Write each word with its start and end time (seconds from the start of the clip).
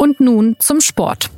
Und 0.00 0.20
nun 0.20 0.54
zum 0.60 0.80
Sport. 0.80 1.28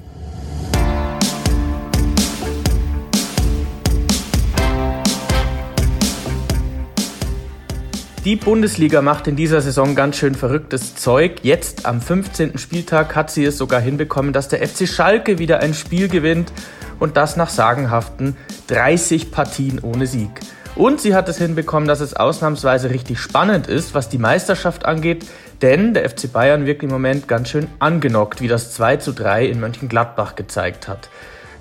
Die 8.27 8.37
Bundesliga 8.37 9.01
macht 9.01 9.29
in 9.29 9.37
dieser 9.37 9.63
Saison 9.63 9.95
ganz 9.95 10.19
schön 10.19 10.35
verrücktes 10.35 10.95
Zeug. 10.95 11.39
Jetzt 11.43 11.87
am 11.87 12.03
15. 12.03 12.59
Spieltag 12.59 13.17
hat 13.17 13.31
sie 13.31 13.47
es 13.47 13.57
sogar 13.57 13.81
hinbekommen, 13.81 14.35
dass 14.35 14.49
der 14.49 14.69
FC 14.69 14.87
Schalke 14.87 15.39
wieder 15.39 15.61
ein 15.61 15.73
Spiel 15.73 16.09
gewinnt 16.09 16.53
und 16.99 17.17
das 17.17 17.37
nach 17.37 17.49
sagenhaften 17.49 18.37
30 18.67 19.31
Partien 19.31 19.79
ohne 19.79 20.07
Sieg. 20.07 20.29
Und 20.77 21.01
sie 21.01 21.15
hat 21.15 21.29
es 21.29 21.39
hinbekommen, 21.39 21.89
dass 21.89 22.01
es 22.01 22.15
ausnahmsweise 22.15 22.91
richtig 22.91 23.19
spannend 23.19 23.67
ist, 23.67 23.95
was 23.95 24.09
die 24.09 24.19
Meisterschaft 24.19 24.87
angeht, 24.87 25.27
denn 25.63 25.95
der 25.95 26.09
FC 26.09 26.33
Bayern 26.33 26.65
wirkt 26.65 26.83
im 26.83 26.91
Moment 26.91 27.29
ganz 27.29 27.51
schön 27.51 27.67
angenockt, 27.81 28.41
wie 28.41 28.49
das 28.49 28.73
2 28.73 28.97
zu 28.97 29.13
3 29.13 29.47
in 29.47 29.61
Mönchengladbach 29.61 30.37
gezeigt 30.37 30.89
hat. 30.89 31.11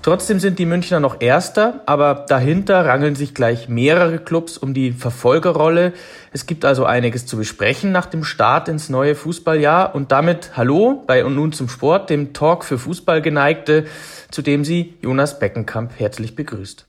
Trotzdem 0.02 0.40
sind 0.40 0.58
die 0.58 0.64
Münchner 0.64 0.98
noch 0.98 1.20
Erster, 1.20 1.82
aber 1.84 2.24
dahinter 2.26 2.86
rangeln 2.86 3.14
sich 3.14 3.34
gleich 3.34 3.68
mehrere 3.68 4.18
Clubs 4.18 4.56
um 4.56 4.72
die 4.72 4.92
Verfolgerrolle. 4.92 5.92
Es 6.32 6.46
gibt 6.46 6.64
also 6.64 6.86
einiges 6.86 7.26
zu 7.26 7.36
besprechen 7.36 7.92
nach 7.92 8.06
dem 8.06 8.24
Start 8.24 8.68
ins 8.68 8.88
neue 8.88 9.14
Fußballjahr 9.14 9.94
und 9.94 10.10
damit 10.10 10.52
Hallo 10.56 11.04
bei 11.06 11.22
und 11.22 11.34
nun 11.34 11.52
zum 11.52 11.68
Sport, 11.68 12.08
dem 12.08 12.32
Talk 12.32 12.64
für 12.64 12.78
Fußballgeneigte, 12.78 13.84
zu 14.30 14.40
dem 14.40 14.64
Sie 14.64 14.94
Jonas 15.02 15.38
Beckenkamp 15.38 15.92
herzlich 15.98 16.34
begrüßt. 16.34 16.86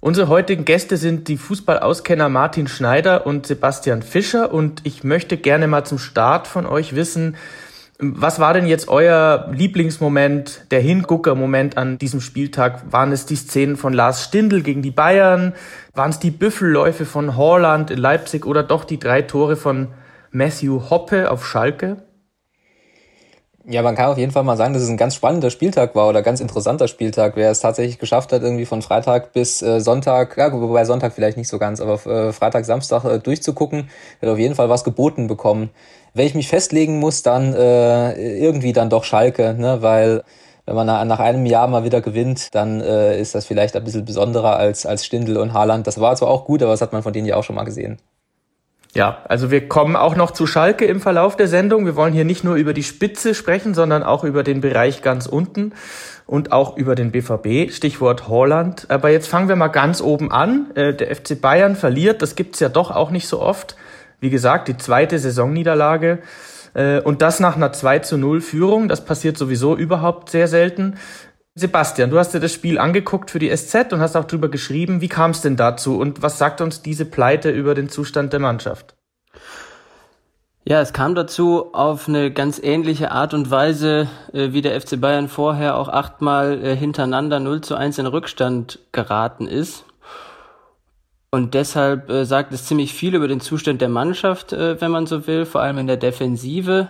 Unsere 0.00 0.28
heutigen 0.28 0.64
Gäste 0.64 0.96
sind 0.96 1.28
die 1.28 1.36
Fußballauskenner 1.36 2.28
Martin 2.28 2.68
Schneider 2.68 3.26
und 3.26 3.46
Sebastian 3.46 4.02
Fischer 4.02 4.52
und 4.52 4.82
ich 4.84 5.04
möchte 5.04 5.36
gerne 5.36 5.66
mal 5.66 5.84
zum 5.84 5.98
Start 5.98 6.46
von 6.46 6.66
euch 6.66 6.94
wissen, 6.94 7.36
was 7.98 8.38
war 8.38 8.52
denn 8.52 8.66
jetzt 8.66 8.88
euer 8.88 9.48
Lieblingsmoment, 9.52 10.66
der 10.70 10.80
Hingucker-Moment 10.80 11.78
an 11.78 11.96
diesem 11.96 12.20
Spieltag? 12.20 12.92
Waren 12.92 13.10
es 13.10 13.24
die 13.24 13.36
Szenen 13.36 13.78
von 13.78 13.94
Lars 13.94 14.22
Stindl 14.22 14.60
gegen 14.60 14.82
die 14.82 14.90
Bayern? 14.90 15.54
Waren 15.94 16.10
es 16.10 16.18
die 16.18 16.30
Büffelläufe 16.30 17.06
von 17.06 17.38
Horland 17.38 17.90
in 17.90 17.98
Leipzig 17.98 18.44
oder 18.44 18.62
doch 18.62 18.84
die 18.84 18.98
drei 18.98 19.22
Tore 19.22 19.56
von 19.56 19.88
Matthew 20.30 20.90
Hoppe 20.90 21.30
auf 21.30 21.46
Schalke? 21.46 21.96
Ja, 23.68 23.82
man 23.82 23.96
kann 23.96 24.10
auf 24.10 24.18
jeden 24.18 24.30
Fall 24.30 24.44
mal 24.44 24.56
sagen, 24.56 24.74
dass 24.74 24.82
es 24.84 24.88
ein 24.88 24.96
ganz 24.96 25.16
spannender 25.16 25.50
Spieltag 25.50 25.96
war 25.96 26.08
oder 26.08 26.22
ganz 26.22 26.40
interessanter 26.40 26.86
Spieltag, 26.86 27.32
wer 27.34 27.50
es 27.50 27.58
tatsächlich 27.58 27.98
geschafft 27.98 28.32
hat, 28.32 28.42
irgendwie 28.42 28.64
von 28.64 28.80
Freitag 28.80 29.32
bis 29.32 29.60
äh, 29.60 29.80
Sonntag, 29.80 30.36
ja, 30.36 30.52
wobei 30.52 30.84
Sonntag 30.84 31.12
vielleicht 31.12 31.36
nicht 31.36 31.48
so 31.48 31.58
ganz, 31.58 31.80
aber 31.80 31.94
äh, 32.06 32.32
Freitag, 32.32 32.64
Samstag 32.64 33.04
äh, 33.04 33.18
durchzugucken, 33.18 33.90
hat 34.22 34.28
auf 34.28 34.38
jeden 34.38 34.54
Fall 34.54 34.68
was 34.68 34.84
geboten 34.84 35.26
bekommen. 35.26 35.70
Wenn 36.14 36.26
ich 36.28 36.36
mich 36.36 36.46
festlegen 36.46 37.00
muss, 37.00 37.24
dann 37.24 37.54
äh, 37.54 38.12
irgendwie 38.38 38.72
dann 38.72 38.88
doch 38.88 39.02
Schalke, 39.02 39.54
ne, 39.54 39.82
weil 39.82 40.22
wenn 40.64 40.76
man 40.76 40.86
nach 40.86 41.18
einem 41.18 41.44
Jahr 41.44 41.66
mal 41.66 41.82
wieder 41.82 42.00
gewinnt, 42.00 42.54
dann 42.54 42.80
äh, 42.80 43.20
ist 43.20 43.34
das 43.34 43.46
vielleicht 43.46 43.74
ein 43.74 43.82
bisschen 43.84 44.04
besonderer 44.04 44.56
als, 44.56 44.86
als 44.86 45.04
Stindl 45.04 45.38
und 45.38 45.54
Haaland. 45.54 45.88
Das 45.88 46.00
war 46.00 46.14
zwar 46.14 46.28
auch 46.28 46.44
gut, 46.44 46.62
aber 46.62 46.70
das 46.72 46.82
hat 46.82 46.92
man 46.92 47.02
von 47.02 47.12
denen 47.12 47.26
ja 47.26 47.34
auch 47.36 47.44
schon 47.44 47.56
mal 47.56 47.64
gesehen. 47.64 47.98
Ja, 48.96 49.18
also 49.28 49.50
wir 49.50 49.68
kommen 49.68 49.94
auch 49.94 50.16
noch 50.16 50.30
zu 50.30 50.46
Schalke 50.46 50.86
im 50.86 51.02
Verlauf 51.02 51.36
der 51.36 51.48
Sendung. 51.48 51.84
Wir 51.84 51.96
wollen 51.96 52.14
hier 52.14 52.24
nicht 52.24 52.44
nur 52.44 52.54
über 52.54 52.72
die 52.72 52.82
Spitze 52.82 53.34
sprechen, 53.34 53.74
sondern 53.74 54.02
auch 54.02 54.24
über 54.24 54.42
den 54.42 54.62
Bereich 54.62 55.02
ganz 55.02 55.26
unten 55.26 55.74
und 56.24 56.50
auch 56.50 56.78
über 56.78 56.94
den 56.94 57.10
BVB, 57.10 57.70
Stichwort 57.70 58.28
Holland. 58.28 58.86
Aber 58.88 59.10
jetzt 59.10 59.28
fangen 59.28 59.50
wir 59.50 59.56
mal 59.56 59.68
ganz 59.68 60.00
oben 60.00 60.32
an. 60.32 60.70
Äh, 60.76 60.94
der 60.94 61.14
FC 61.14 61.38
Bayern 61.38 61.76
verliert, 61.76 62.22
das 62.22 62.36
gibt's 62.36 62.58
ja 62.58 62.70
doch 62.70 62.90
auch 62.90 63.10
nicht 63.10 63.28
so 63.28 63.42
oft. 63.42 63.76
Wie 64.18 64.30
gesagt, 64.30 64.66
die 64.66 64.78
zweite 64.78 65.18
Saisonniederlage. 65.18 66.20
Äh, 66.72 67.00
und 67.00 67.20
das 67.20 67.38
nach 67.38 67.56
einer 67.56 67.74
2 67.74 67.98
zu 67.98 68.16
0 68.16 68.40
Führung. 68.40 68.88
Das 68.88 69.04
passiert 69.04 69.36
sowieso 69.36 69.76
überhaupt 69.76 70.30
sehr 70.30 70.48
selten. 70.48 70.94
Sebastian, 71.58 72.10
du 72.10 72.18
hast 72.18 72.34
dir 72.34 72.40
das 72.40 72.52
Spiel 72.52 72.78
angeguckt 72.78 73.30
für 73.30 73.38
die 73.38 73.48
SZ 73.48 73.90
und 73.90 74.00
hast 74.00 74.14
auch 74.14 74.26
drüber 74.26 74.50
geschrieben. 74.50 75.00
Wie 75.00 75.08
kam 75.08 75.30
es 75.30 75.40
denn 75.40 75.56
dazu 75.56 75.98
und 75.98 76.20
was 76.20 76.36
sagt 76.36 76.60
uns 76.60 76.82
diese 76.82 77.06
Pleite 77.06 77.48
über 77.48 77.74
den 77.74 77.88
Zustand 77.88 78.34
der 78.34 78.40
Mannschaft? 78.40 78.94
Ja, 80.66 80.82
es 80.82 80.92
kam 80.92 81.14
dazu 81.14 81.72
auf 81.72 82.08
eine 82.08 82.30
ganz 82.30 82.58
ähnliche 82.62 83.10
Art 83.10 83.32
und 83.32 83.50
Weise, 83.50 84.06
äh, 84.34 84.52
wie 84.52 84.60
der 84.60 84.78
FC 84.78 85.00
Bayern 85.00 85.28
vorher 85.28 85.78
auch 85.78 85.88
achtmal 85.88 86.62
äh, 86.62 86.76
hintereinander 86.76 87.40
0 87.40 87.62
zu 87.62 87.74
1 87.74 87.96
in 87.98 88.06
Rückstand 88.06 88.80
geraten 88.92 89.46
ist. 89.46 89.86
Und 91.30 91.54
deshalb 91.54 92.10
äh, 92.10 92.26
sagt 92.26 92.52
es 92.52 92.66
ziemlich 92.66 92.92
viel 92.92 93.14
über 93.14 93.28
den 93.28 93.40
Zustand 93.40 93.80
der 93.80 93.88
Mannschaft, 93.88 94.52
äh, 94.52 94.78
wenn 94.82 94.90
man 94.90 95.06
so 95.06 95.26
will, 95.26 95.46
vor 95.46 95.62
allem 95.62 95.78
in 95.78 95.86
der 95.86 95.96
Defensive. 95.96 96.88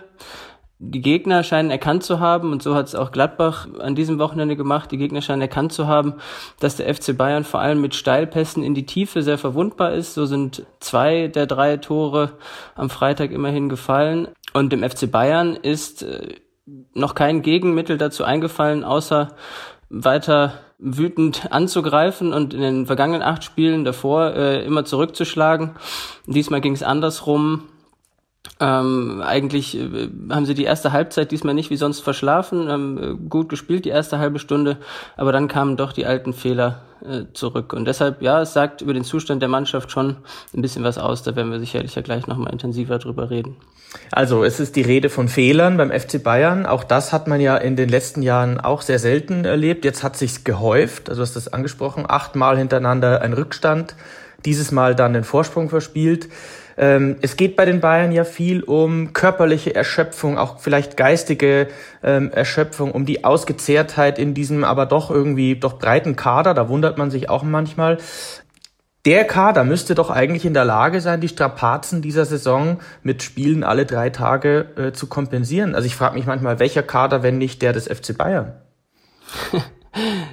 Die 0.79 1.01
Gegner 1.01 1.43
scheinen 1.43 1.71
erkannt 1.71 2.03
zu 2.03 2.21
haben, 2.21 2.53
und 2.53 2.63
so 2.63 2.75
hat 2.75 2.87
es 2.87 2.95
auch 2.95 3.11
Gladbach 3.11 3.67
an 3.79 3.95
diesem 3.95 4.19
Wochenende 4.19 4.57
gemacht, 4.57 4.91
die 4.91 4.99
Gegner 4.99 5.23
scheinen 5.23 5.41
erkannt 5.41 5.73
zu 5.73 5.87
haben, 5.87 6.15
dass 6.61 6.77
der 6.77 6.95
FC 6.95 7.17
Bayern 7.17 7.45
vor 7.45 7.61
allem 7.61 7.81
mit 7.81 7.95
Steilpässen 7.95 8.63
in 8.63 8.75
die 8.75 8.85
Tiefe 8.85 9.23
sehr 9.23 9.39
verwundbar 9.39 9.95
ist. 9.95 10.13
So 10.13 10.27
sind 10.27 10.67
zwei 10.81 11.29
der 11.29 11.47
drei 11.47 11.79
Tore 11.79 12.33
am 12.75 12.91
Freitag 12.91 13.31
immerhin 13.31 13.71
gefallen. 13.71 14.29
Und 14.53 14.71
dem 14.71 14.83
FC 14.83 15.11
Bayern 15.11 15.57
ist 15.57 16.03
äh, 16.03 16.35
noch 16.93 17.15
kein 17.15 17.41
Gegenmittel 17.41 17.97
dazu 17.97 18.25
eingefallen, 18.25 18.85
außer 18.85 19.35
weiter 19.89 20.55
wütend 20.79 21.53
anzugreifen 21.53 22.35
und 22.35 22.53
in 22.53 22.61
den 22.61 22.87
vergangenen 22.87 23.23
acht 23.23 23.45
Spielen 23.45 23.85
davor 23.85 24.35
äh, 24.35 24.63
immer 24.65 24.85
zurückzuschlagen. 24.85 25.71
Diesmal 26.27 26.61
ging 26.61 26.75
es 26.75 26.83
andersrum. 26.83 27.63
Ähm, 28.61 29.23
eigentlich 29.25 29.77
äh, 29.79 30.09
haben 30.31 30.47
sie 30.47 30.55
die 30.55 30.65
erste 30.65 30.93
Halbzeit 30.93 31.31
diesmal 31.31 31.55
nicht 31.55 31.71
wie 31.71 31.77
sonst 31.77 32.01
verschlafen, 32.01 32.69
haben 32.69 32.99
äh, 32.99 33.29
gut 33.29 33.49
gespielt 33.49 33.85
die 33.85 33.91
erste 33.91 34.19
halbe 34.19 34.39
Stunde, 34.39 34.79
aber 35.17 35.33
dann 35.33 35.49
kamen 35.49 35.77
doch 35.77 35.93
die 35.93 36.07
alten 36.07 36.33
Fehler 36.33 36.83
äh, 37.05 37.25
zurück. 37.35 37.73
Und 37.73 37.87
deshalb, 37.87 38.23
ja, 38.23 38.41
es 38.41 38.53
sagt 38.53 38.81
über 38.81 38.95
den 38.95 39.05
Zustand 39.05 39.43
der 39.43 39.49
Mannschaft 39.49 39.91
schon 39.91 40.17
ein 40.55 40.63
bisschen 40.63 40.85
was 40.85 40.97
aus, 40.97 41.23
da 41.23 41.37
werden 41.37 41.53
wir 41.53 41.61
sicherlich 41.61 41.95
ja 41.95 42.03
gleich 42.03 42.27
nochmal 42.27 42.53
intensiver 42.53 42.99
drüber 42.99 43.31
reden. 43.31 43.57
Also 44.11 44.45
es 44.45 44.61
ist 44.61 44.77
die 44.77 44.83
Rede 44.83 45.11
von 45.11 45.29
Fehlern 45.29 45.77
beim 45.77 45.91
FC 45.91 46.23
Bayern. 46.23 46.67
Auch 46.67 46.85
das 46.85 47.13
hat 47.13 47.29
man 47.29 47.41
ja 47.41 47.57
in 47.57 47.77
den 47.77 47.89
letzten 47.89 48.23
Jahren 48.23 48.61
auch 48.61 48.83
sehr 48.83 48.99
selten 48.99 49.45
erlebt. 49.45 49.85
Jetzt 49.85 50.03
hat 50.03 50.17
sich's 50.17 50.45
gehäuft. 50.45 51.09
Also 51.09 51.21
du 51.21 51.23
hast 51.23 51.37
das 51.37 51.53
angesprochen, 51.53 52.05
achtmal 52.09 52.57
hintereinander 52.59 53.23
ein 53.23 53.33
Rückstand, 53.33 53.95
dieses 54.45 54.73
Mal 54.73 54.95
dann 54.95 55.13
den 55.13 55.25
Vorsprung 55.25 55.69
verspielt. 55.69 56.29
Ähm, 56.79 57.17
es 57.23 57.37
geht 57.37 57.57
bei 57.57 57.65
den 57.65 57.81
Bayern 57.81 58.13
ja 58.13 58.25
viel 58.25 58.63
um 58.63 59.13
körperliche 59.13 59.75
Erschöpfung, 59.75 60.37
auch 60.37 60.61
vielleicht 60.61 60.97
geistige 60.97 61.69
ähm, 62.03 62.31
Erschöpfung, 62.31 62.93
um 62.93 63.07
die 63.07 63.25
Ausgezehrtheit 63.25 64.19
in 64.19 64.35
diesem 64.35 64.65
aber 64.65 64.87
doch 64.87 65.11
irgendwie 65.11 65.59
doch 65.59 65.79
breiten 65.79 66.17
Kader. 66.17 66.53
Da 66.55 66.69
wundert 66.69 66.99
man 66.99 67.11
sich 67.11 67.31
auch 67.31 67.43
manchmal. 67.43 67.99
Der 69.07 69.25
Kader 69.25 69.63
müsste 69.63 69.95
doch 69.95 70.11
eigentlich 70.11 70.45
in 70.45 70.53
der 70.53 70.65
Lage 70.65 71.01
sein, 71.01 71.21
die 71.21 71.29
Strapazen 71.29 72.03
dieser 72.03 72.25
Saison 72.25 72.81
mit 73.05 73.23
Spielen 73.23 73.63
alle 73.63 73.87
drei 73.87 74.11
Tage 74.11 74.67
äh, 74.77 74.93
zu 74.93 75.07
kompensieren. 75.07 75.77
Also 75.77 75.87
ich 75.87 75.95
frage 75.95 76.17
mich 76.17 76.27
manchmal, 76.27 76.59
welcher 76.59 76.83
Kader, 76.83 77.23
wenn 77.23 77.39
nicht 77.39 77.63
der 77.63 77.73
des 77.73 77.87
FC 77.87 78.19
Bayern? 78.19 78.55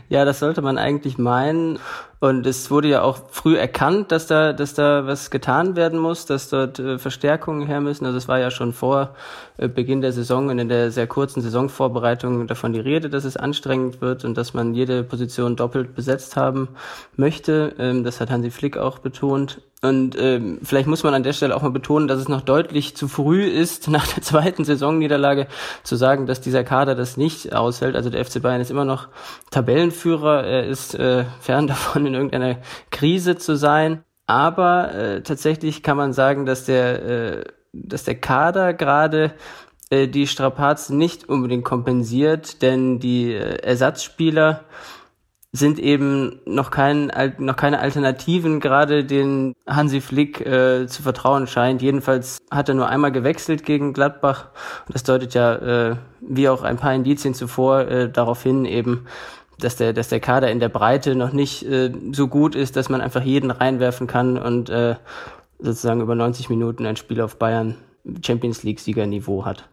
ja, 0.09 0.25
das 0.25 0.39
sollte 0.39 0.63
man 0.63 0.79
eigentlich 0.79 1.19
meinen. 1.19 1.77
Und 2.23 2.47
es 2.47 2.71
wurde 2.71 2.87
ja 2.87 3.01
auch 3.01 3.19
früh 3.31 3.57
erkannt, 3.57 4.13
dass 4.13 4.27
da, 4.27 4.53
dass 4.53 4.73
da 4.73 5.05
was 5.05 5.29
getan 5.29 5.75
werden 5.75 5.99
muss, 5.99 6.25
dass 6.25 6.47
dort 6.47 6.79
äh, 6.79 6.97
Verstärkungen 6.97 7.67
her 7.67 7.81
müssen. 7.81 8.05
Also 8.05 8.17
es 8.17 8.29
war 8.29 8.39
ja 8.39 8.49
schon 8.49 8.71
vor 8.71 9.13
äh, 9.57 9.67
Beginn 9.67 9.99
der 9.99 10.13
Saison 10.13 10.47
und 10.47 10.57
in 10.57 10.69
der 10.69 10.89
sehr 10.89 11.05
kurzen 11.05 11.41
Saisonvorbereitung 11.41 12.47
davon 12.47 12.71
die 12.71 12.79
Rede, 12.79 13.09
dass 13.09 13.25
es 13.25 13.35
anstrengend 13.35 13.99
wird 13.99 14.23
und 14.23 14.37
dass 14.37 14.53
man 14.53 14.73
jede 14.73 15.03
Position 15.03 15.57
doppelt 15.57 15.95
besetzt 15.95 16.37
haben 16.37 16.69
möchte. 17.17 17.75
Ähm, 17.77 18.05
das 18.05 18.21
hat 18.21 18.31
Hansi 18.31 18.51
Flick 18.51 18.77
auch 18.77 18.99
betont. 18.99 19.59
Und 19.83 20.17
ähm, 20.17 20.59
vielleicht 20.63 20.87
muss 20.87 21.03
man 21.03 21.13
an 21.13 21.23
der 21.23 21.33
Stelle 21.33 21.53
auch 21.53 21.61
mal 21.61 21.69
betonen, 21.69 22.07
dass 22.07 22.17
es 22.17 22.29
noch 22.29 22.39
deutlich 22.39 22.95
zu 22.95 23.09
früh 23.09 23.43
ist, 23.43 23.87
nach 23.89 24.07
der 24.07 24.23
zweiten 24.23 24.63
Saisonniederlage 24.63 25.47
zu 25.83 25.97
sagen, 25.97 26.25
dass 26.25 26.39
dieser 26.39 26.63
Kader 26.63 26.95
das 26.95 27.17
nicht 27.17 27.53
aushält. 27.53 27.97
Also 27.97 28.09
der 28.09 28.23
FC 28.23 28.41
Bayern 28.41 28.61
ist 28.61 28.71
immer 28.71 28.85
noch 28.85 29.09
Tabellenführer. 29.51 30.45
Er 30.45 30.65
ist 30.65 30.95
äh, 30.95 31.25
fern 31.41 31.67
davon, 31.73 32.05
in 32.13 32.21
irgendeiner 32.21 32.57
Krise 32.91 33.37
zu 33.37 33.55
sein. 33.55 34.03
Aber 34.25 34.93
äh, 34.93 35.21
tatsächlich 35.21 35.83
kann 35.83 35.97
man 35.97 36.13
sagen, 36.13 36.45
dass 36.45 36.65
der, 36.65 37.03
äh, 37.03 37.43
dass 37.73 38.03
der 38.03 38.15
Kader 38.15 38.73
gerade 38.73 39.33
äh, 39.89 40.07
die 40.07 40.27
Strapazen 40.27 40.97
nicht 40.97 41.27
unbedingt 41.27 41.65
kompensiert, 41.65 42.61
denn 42.61 42.99
die 42.99 43.33
äh, 43.33 43.57
Ersatzspieler 43.63 44.63
sind 45.55 45.77
eben 45.77 46.39
noch, 46.45 46.71
kein, 46.71 47.11
noch 47.37 47.55
keine 47.55 47.79
Alternativen, 47.79 48.59
gerade 48.59 49.05
den 49.05 49.53
Hansi 49.67 50.01
Flick 50.01 50.41
äh, 50.41 50.87
zu 50.87 51.03
vertrauen 51.03 51.45
scheint. 51.45 51.83
Jedenfalls 51.83 52.39
hat 52.49 52.69
er 52.69 52.75
nur 52.75 52.89
einmal 52.89 53.11
gewechselt 53.11 53.63
gegen 53.63 53.93
Gladbach. 53.93 54.47
Und 54.87 54.95
das 54.95 55.03
deutet 55.03 55.35
ja, 55.35 55.91
äh, 55.91 55.95
wie 56.21 56.49
auch 56.49 56.63
ein 56.63 56.77
paar 56.77 56.95
Indizien 56.95 57.35
zuvor, 57.35 57.81
äh, 57.81 58.09
darauf 58.09 58.41
hin 58.41 58.65
eben, 58.65 59.05
dass 59.63 59.75
der, 59.75 59.93
dass 59.93 60.09
der 60.09 60.19
Kader 60.19 60.51
in 60.51 60.59
der 60.59 60.69
Breite 60.69 61.15
noch 61.15 61.33
nicht 61.33 61.63
äh, 61.65 61.91
so 62.11 62.27
gut 62.27 62.55
ist, 62.55 62.75
dass 62.75 62.89
man 62.89 63.01
einfach 63.01 63.23
jeden 63.23 63.51
reinwerfen 63.51 64.07
kann 64.07 64.37
und 64.37 64.69
äh, 64.69 64.95
sozusagen 65.59 66.01
über 66.01 66.15
90 66.15 66.49
Minuten 66.49 66.85
ein 66.85 66.97
Spiel 66.97 67.21
auf 67.21 67.37
Bayern 67.37 67.75
Champions 68.21 68.63
League 68.63 68.79
Siegerniveau 68.79 69.45
hat. 69.45 69.69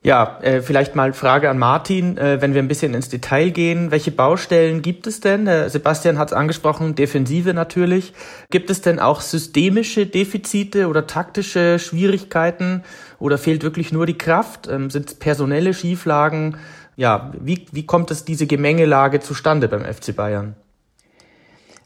Ja, 0.00 0.38
äh, 0.42 0.62
vielleicht 0.62 0.94
mal 0.94 1.12
Frage 1.12 1.50
an 1.50 1.58
Martin, 1.58 2.16
äh, 2.18 2.40
wenn 2.40 2.54
wir 2.54 2.62
ein 2.62 2.68
bisschen 2.68 2.94
ins 2.94 3.08
Detail 3.08 3.50
gehen. 3.50 3.90
Welche 3.90 4.12
Baustellen 4.12 4.80
gibt 4.80 5.08
es 5.08 5.18
denn? 5.18 5.48
Äh, 5.48 5.68
Sebastian 5.70 6.18
hat 6.18 6.28
es 6.28 6.34
angesprochen, 6.34 6.94
Defensive 6.94 7.52
natürlich. 7.52 8.12
Gibt 8.48 8.70
es 8.70 8.80
denn 8.80 9.00
auch 9.00 9.20
systemische 9.20 10.06
Defizite 10.06 10.86
oder 10.86 11.08
taktische 11.08 11.80
Schwierigkeiten 11.80 12.84
oder 13.18 13.38
fehlt 13.38 13.64
wirklich 13.64 13.92
nur 13.92 14.06
die 14.06 14.16
Kraft? 14.16 14.68
Ähm, 14.68 14.88
Sind 14.88 15.08
es 15.08 15.14
personelle 15.16 15.74
Schieflagen? 15.74 16.58
Ja, 16.98 17.32
wie, 17.40 17.64
wie 17.72 17.86
kommt 17.86 18.10
es 18.10 18.24
diese 18.24 18.46
Gemengelage 18.46 19.20
zustande 19.20 19.68
beim 19.68 19.84
FC 19.84 20.14
Bayern? 20.14 20.56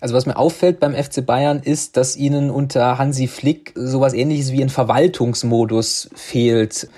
Also 0.00 0.17
was 0.17 0.26
mir 0.26 0.37
auffällt 0.37 0.81
beim 0.81 0.94
FC 0.94 1.25
Bayern 1.25 1.61
ist, 1.61 1.97
dass 1.97 2.17
ihnen 2.17 2.50
unter 2.50 2.99
Hansi 2.99 3.29
Flick 3.29 3.73
sowas 3.76 4.14
ähnliches 4.14 4.50
wie 4.50 4.62
ein 4.62 4.70
Verwaltungsmodus 4.70 6.11
fehlt 6.17 6.88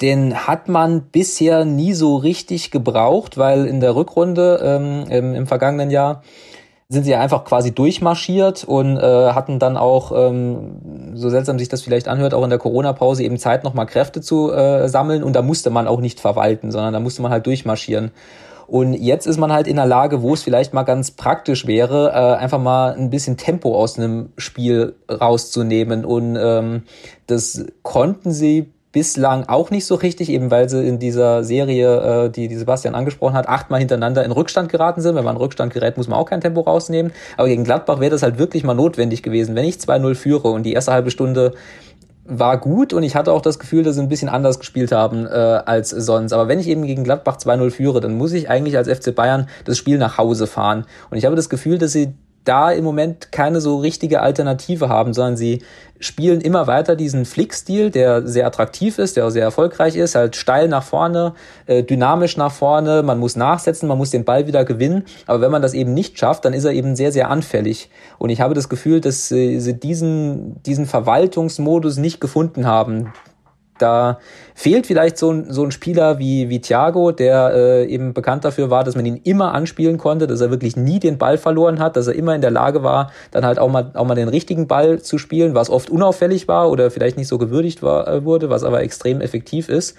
den 0.00 0.46
hat 0.46 0.68
man 0.68 1.04
bisher 1.10 1.64
nie 1.64 1.94
so 1.94 2.16
richtig 2.16 2.70
gebraucht, 2.70 3.38
weil 3.38 3.66
in 3.66 3.80
der 3.80 3.96
Rückrunde 3.96 4.60
ähm, 4.62 5.10
im, 5.10 5.34
im 5.34 5.46
vergangenen 5.46 5.90
Jahr 5.90 6.22
sind 6.88 7.04
sie 7.04 7.16
einfach 7.16 7.44
quasi 7.44 7.72
durchmarschiert 7.72 8.62
und 8.64 8.96
äh, 8.96 9.32
hatten 9.32 9.58
dann 9.58 9.76
auch, 9.76 10.12
ähm, 10.12 11.14
so 11.14 11.28
seltsam 11.30 11.58
sich 11.58 11.68
das 11.68 11.82
vielleicht 11.82 12.06
anhört, 12.06 12.32
auch 12.32 12.44
in 12.44 12.50
der 12.50 12.60
Corona-Pause 12.60 13.24
eben 13.24 13.38
Zeit, 13.38 13.64
nochmal 13.64 13.86
Kräfte 13.86 14.20
zu 14.20 14.52
äh, 14.52 14.88
sammeln 14.88 15.24
und 15.24 15.34
da 15.34 15.42
musste 15.42 15.70
man 15.70 15.88
auch 15.88 16.00
nicht 16.00 16.20
verwalten, 16.20 16.70
sondern 16.70 16.92
da 16.92 17.00
musste 17.00 17.22
man 17.22 17.32
halt 17.32 17.46
durchmarschieren. 17.46 18.12
Und 18.68 18.94
jetzt 18.94 19.26
ist 19.26 19.38
man 19.38 19.52
halt 19.52 19.68
in 19.68 19.76
der 19.76 19.86
Lage, 19.86 20.22
wo 20.22 20.34
es 20.34 20.42
vielleicht 20.42 20.74
mal 20.74 20.82
ganz 20.82 21.12
praktisch 21.12 21.66
wäre, 21.66 22.10
äh, 22.10 22.36
einfach 22.36 22.60
mal 22.60 22.94
ein 22.94 23.10
bisschen 23.10 23.36
Tempo 23.36 23.76
aus 23.76 23.96
einem 23.96 24.30
Spiel 24.36 24.96
rauszunehmen. 25.08 26.04
Und 26.04 26.36
ähm, 26.40 26.82
das 27.28 27.64
konnten 27.82 28.32
sie 28.32 28.72
bislang 28.96 29.46
auch 29.46 29.70
nicht 29.70 29.84
so 29.84 29.94
richtig, 29.96 30.30
eben 30.30 30.50
weil 30.50 30.70
sie 30.70 30.82
in 30.88 30.98
dieser 30.98 31.44
Serie, 31.44 32.24
äh, 32.24 32.30
die, 32.30 32.48
die 32.48 32.56
Sebastian 32.56 32.94
angesprochen 32.94 33.34
hat, 33.34 33.46
achtmal 33.46 33.78
hintereinander 33.78 34.24
in 34.24 34.32
Rückstand 34.32 34.70
geraten 34.70 35.02
sind. 35.02 35.16
Wenn 35.16 35.24
man 35.24 35.36
in 35.36 35.42
Rückstand 35.42 35.70
gerät, 35.74 35.98
muss 35.98 36.08
man 36.08 36.18
auch 36.18 36.24
kein 36.24 36.40
Tempo 36.40 36.62
rausnehmen. 36.62 37.12
Aber 37.36 37.46
gegen 37.46 37.62
Gladbach 37.62 38.00
wäre 38.00 38.12
das 38.12 38.22
halt 38.22 38.38
wirklich 38.38 38.64
mal 38.64 38.72
notwendig 38.72 39.22
gewesen. 39.22 39.54
Wenn 39.54 39.66
ich 39.66 39.76
2-0 39.76 40.14
führe 40.14 40.48
und 40.48 40.62
die 40.62 40.72
erste 40.72 40.92
halbe 40.92 41.10
Stunde 41.10 41.52
war 42.24 42.58
gut 42.58 42.94
und 42.94 43.02
ich 43.02 43.14
hatte 43.16 43.32
auch 43.32 43.42
das 43.42 43.58
Gefühl, 43.58 43.82
dass 43.82 43.96
sie 43.96 44.00
ein 44.00 44.08
bisschen 44.08 44.30
anders 44.30 44.58
gespielt 44.58 44.92
haben 44.92 45.26
äh, 45.26 45.28
als 45.30 45.90
sonst. 45.90 46.32
Aber 46.32 46.48
wenn 46.48 46.58
ich 46.58 46.66
eben 46.66 46.86
gegen 46.86 47.04
Gladbach 47.04 47.36
2-0 47.36 47.72
führe, 47.72 48.00
dann 48.00 48.16
muss 48.16 48.32
ich 48.32 48.48
eigentlich 48.48 48.78
als 48.78 48.88
FC 48.88 49.14
Bayern 49.14 49.46
das 49.66 49.76
Spiel 49.76 49.98
nach 49.98 50.16
Hause 50.16 50.46
fahren. 50.46 50.86
Und 51.10 51.18
ich 51.18 51.26
habe 51.26 51.36
das 51.36 51.50
Gefühl, 51.50 51.76
dass 51.76 51.92
sie 51.92 52.14
da 52.48 52.70
im 52.70 52.84
Moment 52.84 53.32
keine 53.32 53.60
so 53.60 53.78
richtige 53.78 54.20
Alternative 54.20 54.88
haben, 54.88 55.12
sondern 55.12 55.36
sie 55.36 55.62
spielen 55.98 56.40
immer 56.40 56.66
weiter 56.66 56.96
diesen 56.96 57.24
Flick-Stil, 57.24 57.90
der 57.90 58.26
sehr 58.26 58.46
attraktiv 58.46 58.98
ist, 58.98 59.16
der 59.16 59.26
auch 59.26 59.30
sehr 59.30 59.44
erfolgreich 59.44 59.96
ist, 59.96 60.14
halt 60.14 60.36
steil 60.36 60.68
nach 60.68 60.82
vorne, 60.82 61.34
äh, 61.66 61.82
dynamisch 61.82 62.36
nach 62.36 62.52
vorne, 62.52 63.02
man 63.02 63.18
muss 63.18 63.36
nachsetzen, 63.36 63.88
man 63.88 63.98
muss 63.98 64.10
den 64.10 64.24
Ball 64.24 64.46
wieder 64.46 64.64
gewinnen, 64.64 65.04
aber 65.26 65.40
wenn 65.40 65.50
man 65.50 65.62
das 65.62 65.74
eben 65.74 65.94
nicht 65.94 66.18
schafft, 66.18 66.44
dann 66.44 66.52
ist 66.52 66.64
er 66.64 66.72
eben 66.72 66.96
sehr, 66.96 67.12
sehr 67.12 67.30
anfällig. 67.30 67.90
Und 68.18 68.30
ich 68.30 68.40
habe 68.40 68.54
das 68.54 68.68
Gefühl, 68.68 69.00
dass 69.00 69.28
sie 69.28 69.74
diesen, 69.74 70.62
diesen 70.62 70.86
Verwaltungsmodus 70.86 71.96
nicht 71.96 72.20
gefunden 72.20 72.66
haben, 72.66 73.12
da 73.78 74.18
fehlt 74.54 74.86
vielleicht 74.86 75.18
so 75.18 75.30
ein, 75.30 75.52
so 75.52 75.64
ein 75.64 75.70
Spieler 75.70 76.18
wie, 76.18 76.48
wie 76.48 76.60
Thiago, 76.60 77.12
der 77.12 77.52
äh, 77.54 77.86
eben 77.86 78.14
bekannt 78.14 78.44
dafür 78.44 78.70
war, 78.70 78.84
dass 78.84 78.96
man 78.96 79.06
ihn 79.06 79.20
immer 79.24 79.52
anspielen 79.52 79.98
konnte, 79.98 80.26
dass 80.26 80.40
er 80.40 80.50
wirklich 80.50 80.76
nie 80.76 80.98
den 80.98 81.18
Ball 81.18 81.38
verloren 81.38 81.78
hat, 81.78 81.96
dass 81.96 82.06
er 82.06 82.14
immer 82.14 82.34
in 82.34 82.40
der 82.40 82.50
Lage 82.50 82.82
war, 82.82 83.12
dann 83.30 83.44
halt 83.44 83.58
auch 83.58 83.70
mal, 83.70 83.90
auch 83.94 84.06
mal 84.06 84.14
den 84.14 84.28
richtigen 84.28 84.66
Ball 84.66 85.00
zu 85.00 85.18
spielen, 85.18 85.54
was 85.54 85.70
oft 85.70 85.90
unauffällig 85.90 86.48
war 86.48 86.70
oder 86.70 86.90
vielleicht 86.90 87.16
nicht 87.16 87.28
so 87.28 87.38
gewürdigt 87.38 87.82
war, 87.82 88.08
äh, 88.08 88.24
wurde, 88.24 88.50
was 88.50 88.64
aber 88.64 88.82
extrem 88.82 89.20
effektiv 89.20 89.68
ist. 89.68 89.96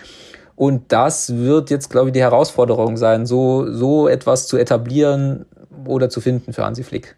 Und 0.55 0.91
das 0.91 1.37
wird 1.37 1.69
jetzt, 1.69 1.91
glaube 1.91 2.09
ich, 2.09 2.13
die 2.13 2.21
Herausforderung 2.21 2.97
sein, 2.97 3.27
so, 3.27 3.71
so 3.71 4.07
etwas 4.07 4.47
zu 4.47 4.57
etablieren 4.57 5.45
oder 5.85 6.09
zu 6.09 6.19
finden 6.19 6.51
für 6.51 6.65
Hansi 6.65 6.83
Flick. 6.83 7.15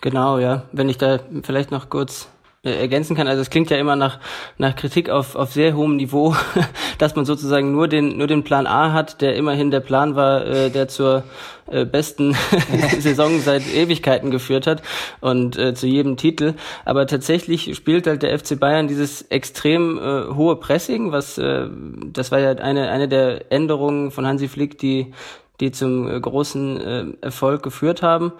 Genau, 0.00 0.38
ja. 0.38 0.64
Wenn 0.72 0.88
ich 0.88 0.96
da 0.96 1.20
vielleicht 1.42 1.70
noch 1.70 1.90
kurz 1.90 2.28
ergänzen 2.64 3.16
kann. 3.16 3.28
Also 3.28 3.42
es 3.42 3.50
klingt 3.50 3.70
ja 3.70 3.76
immer 3.76 3.96
nach, 3.96 4.18
nach 4.58 4.74
Kritik 4.74 5.10
auf, 5.10 5.36
auf 5.36 5.52
sehr 5.52 5.76
hohem 5.76 5.96
Niveau, 5.96 6.34
dass 6.98 7.14
man 7.14 7.24
sozusagen 7.24 7.72
nur 7.72 7.88
den, 7.88 8.16
nur 8.16 8.26
den 8.26 8.44
Plan 8.44 8.66
A 8.66 8.92
hat, 8.92 9.20
der 9.20 9.36
immerhin 9.36 9.70
der 9.70 9.80
Plan 9.80 10.16
war, 10.16 10.46
äh, 10.46 10.70
der 10.70 10.88
zur 10.88 11.24
äh, 11.66 11.84
besten 11.84 12.36
Saison 12.98 13.38
seit 13.40 13.62
Ewigkeiten 13.74 14.30
geführt 14.30 14.66
hat 14.66 14.82
und 15.20 15.58
äh, 15.58 15.74
zu 15.74 15.86
jedem 15.86 16.16
Titel. 16.16 16.54
Aber 16.84 17.06
tatsächlich 17.06 17.74
spielt 17.74 18.06
halt 18.06 18.22
der 18.22 18.38
FC 18.38 18.58
Bayern 18.58 18.88
dieses 18.88 19.22
extrem 19.22 19.98
äh, 19.98 20.34
hohe 20.34 20.56
Pressing, 20.56 21.12
was 21.12 21.38
äh, 21.38 21.68
das 22.06 22.32
war 22.32 22.40
ja 22.40 22.52
eine, 22.52 22.90
eine 22.90 23.08
der 23.08 23.52
Änderungen 23.52 24.10
von 24.10 24.26
Hansi 24.26 24.48
Flick, 24.48 24.78
die, 24.78 25.12
die 25.60 25.70
zum 25.70 26.08
äh, 26.08 26.20
großen 26.20 26.80
äh, 26.80 27.04
Erfolg 27.20 27.62
geführt 27.62 28.02
haben. 28.02 28.32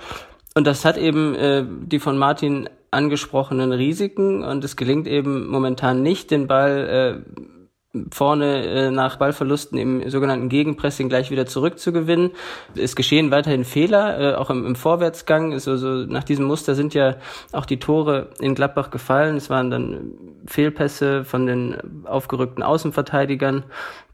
Und 0.55 0.67
das 0.67 0.85
hat 0.85 0.97
eben 0.97 1.35
äh, 1.35 1.65
die 1.67 1.99
von 1.99 2.17
Martin 2.17 2.69
angesprochenen 2.95 3.73
Risiken 3.73 4.43
und 4.43 4.65
es 4.65 4.77
gelingt 4.77 5.07
eben 5.07 5.47
momentan 5.49 6.03
nicht, 6.03 6.31
den 6.31 6.47
Ball 6.47 7.23
äh, 7.25 7.55
vorne 8.11 8.65
äh, 8.65 8.91
nach 8.91 9.17
Ballverlusten 9.17 9.79
im 9.79 10.09
sogenannten 10.11 10.49
Gegenpressing 10.49 11.09
gleich 11.09 11.31
wieder 11.31 11.47
zurückzugewinnen. 11.47 12.33
Es 12.75 12.97
geschehen 12.97 13.31
weiterhin 13.31 13.65
Fehler, 13.65 14.21
äh, 14.21 14.35
auch 14.35 14.51
im, 14.51 14.67
im 14.67 14.75
Vorwärtsgang. 14.75 15.53
Also, 15.53 15.77
so 15.77 15.89
nach 15.89 16.25
diesem 16.25 16.47
Muster 16.47 16.75
sind 16.75 16.95
ja 16.95 17.17
auch 17.53 17.67
die 17.67 17.79
Tore 17.79 18.31
in 18.41 18.55
Gladbach 18.55 18.91
gefallen. 18.91 19.37
Es 19.37 19.49
waren 19.49 19.71
dann 19.71 20.13
Fehlpässe 20.47 21.25
von 21.25 21.47
den 21.47 22.05
aufgerückten 22.05 22.63
Außenverteidigern 22.63 23.65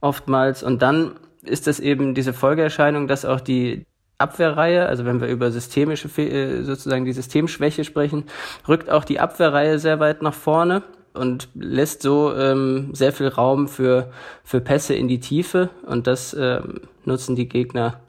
oftmals. 0.00 0.62
Und 0.62 0.83
dann 0.83 1.12
ist 1.43 1.67
das 1.67 1.81
eben 1.81 2.15
diese 2.15 2.35
Folgeerscheinung, 2.35 3.09
dass 3.09 3.25
auch 3.25 3.41
die 3.41 3.87
Abwehrreihe, 4.20 4.87
also 4.87 5.05
wenn 5.05 5.20
wir 5.20 5.28
über 5.28 5.50
systemische, 5.50 6.08
äh, 6.20 6.62
sozusagen 6.62 7.05
die 7.05 7.12
Systemschwäche 7.12 7.84
sprechen, 7.84 8.25
rückt 8.69 8.90
auch 8.90 9.05
die 9.05 9.20
Abwehrreihe 9.20 9.78
sehr 9.78 10.00
weit 10.00 10.22
nach 10.22 10.34
vorne 10.34 10.82
und 11.12 11.49
lässt 11.55 12.02
so 12.02 12.34
ähm, 12.34 12.90
sehr 12.94 13.12
viel 13.12 13.28
Raum 13.28 13.69
für, 13.69 14.11
für 14.44 14.61
Pässe 14.61 14.94
in 14.94 15.08
die 15.08 15.20
Tiefe 15.20 15.70
und 15.87 16.06
das 16.06 16.34
ähm, 16.38 16.81
nutzen 17.05 17.37
die 17.37 17.49
Gegner 17.49 18.00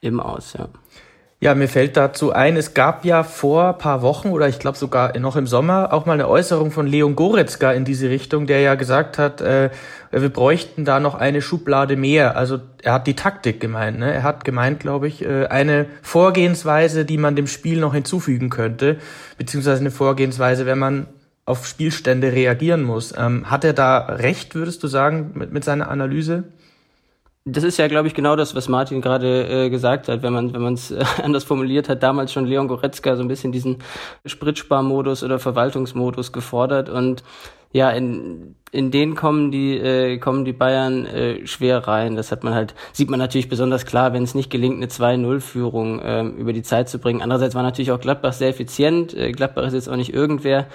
eben 0.00 0.20
aus, 0.20 0.52
ja. 0.52 0.68
Ja, 1.44 1.54
mir 1.54 1.68
fällt 1.68 1.98
dazu 1.98 2.32
ein, 2.32 2.56
es 2.56 2.72
gab 2.72 3.04
ja 3.04 3.22
vor 3.22 3.74
paar 3.74 4.00
Wochen 4.00 4.30
oder 4.30 4.48
ich 4.48 4.58
glaube 4.58 4.78
sogar 4.78 5.18
noch 5.18 5.36
im 5.36 5.46
Sommer 5.46 5.92
auch 5.92 6.06
mal 6.06 6.14
eine 6.14 6.26
Äußerung 6.26 6.70
von 6.70 6.86
Leon 6.86 7.16
Goretzka 7.16 7.70
in 7.72 7.84
diese 7.84 8.08
Richtung, 8.08 8.46
der 8.46 8.60
ja 8.60 8.76
gesagt 8.76 9.18
hat, 9.18 9.42
äh, 9.42 9.68
wir 10.10 10.30
bräuchten 10.30 10.86
da 10.86 11.00
noch 11.00 11.14
eine 11.14 11.42
Schublade 11.42 11.96
mehr. 11.96 12.38
Also 12.38 12.60
er 12.82 12.94
hat 12.94 13.06
die 13.06 13.12
Taktik 13.12 13.60
gemeint. 13.60 13.98
Ne? 13.98 14.10
Er 14.10 14.22
hat 14.22 14.46
gemeint, 14.46 14.80
glaube 14.80 15.06
ich, 15.06 15.22
äh, 15.22 15.44
eine 15.48 15.84
Vorgehensweise, 16.00 17.04
die 17.04 17.18
man 17.18 17.36
dem 17.36 17.46
Spiel 17.46 17.78
noch 17.78 17.92
hinzufügen 17.92 18.48
könnte, 18.48 18.96
beziehungsweise 19.36 19.80
eine 19.80 19.90
Vorgehensweise, 19.90 20.64
wenn 20.64 20.78
man 20.78 21.08
auf 21.44 21.66
Spielstände 21.66 22.32
reagieren 22.32 22.82
muss. 22.82 23.12
Ähm, 23.18 23.50
hat 23.50 23.64
er 23.64 23.74
da 23.74 23.98
recht, 23.98 24.54
würdest 24.54 24.82
du 24.82 24.86
sagen, 24.86 25.32
mit, 25.34 25.52
mit 25.52 25.62
seiner 25.62 25.90
Analyse? 25.90 26.44
Das 27.46 27.62
ist 27.62 27.76
ja, 27.76 27.88
glaube 27.88 28.08
ich, 28.08 28.14
genau 28.14 28.36
das, 28.36 28.54
was 28.54 28.68
Martin 28.68 29.02
gerade 29.02 29.66
äh, 29.66 29.70
gesagt 29.70 30.08
hat, 30.08 30.22
wenn 30.22 30.32
man 30.32 30.54
wenn 30.54 30.62
man 30.62 30.74
es 30.74 30.90
äh, 30.90 31.04
anders 31.22 31.44
formuliert 31.44 31.90
hat. 31.90 32.02
Damals 32.02 32.32
schon 32.32 32.46
Leon 32.46 32.68
Goretzka 32.68 33.16
so 33.16 33.22
ein 33.22 33.28
bisschen 33.28 33.52
diesen 33.52 33.78
Spritsparmodus 34.24 35.22
oder 35.22 35.38
Verwaltungsmodus 35.38 36.32
gefordert 36.32 36.88
und 36.88 37.22
ja, 37.74 37.90
in, 37.90 38.54
in 38.70 38.92
den 38.92 39.16
kommen 39.16 39.50
die 39.50 39.76
äh, 39.76 40.18
kommen 40.18 40.44
die 40.44 40.52
Bayern 40.52 41.06
äh, 41.06 41.44
schwer 41.46 41.86
rein. 41.88 42.14
Das 42.14 42.30
hat 42.30 42.44
man 42.44 42.54
halt 42.54 42.74
sieht 42.92 43.10
man 43.10 43.18
natürlich 43.18 43.48
besonders 43.48 43.84
klar, 43.84 44.12
wenn 44.12 44.22
es 44.22 44.34
nicht 44.34 44.48
gelingt, 44.48 44.76
eine 44.76 44.86
2-0-Führung 44.86 45.98
äh, 45.98 46.22
über 46.22 46.52
die 46.52 46.62
Zeit 46.62 46.88
zu 46.88 46.98
bringen. 47.00 47.20
Andererseits 47.20 47.56
war 47.56 47.64
natürlich 47.64 47.90
auch 47.90 48.00
Gladbach 48.00 48.32
sehr 48.32 48.48
effizient. 48.48 49.12
Äh, 49.12 49.32
Gladbach 49.32 49.64
ist 49.64 49.74
jetzt 49.74 49.88
auch 49.88 49.96
nicht 49.96 50.14
irgendwer. 50.14 50.66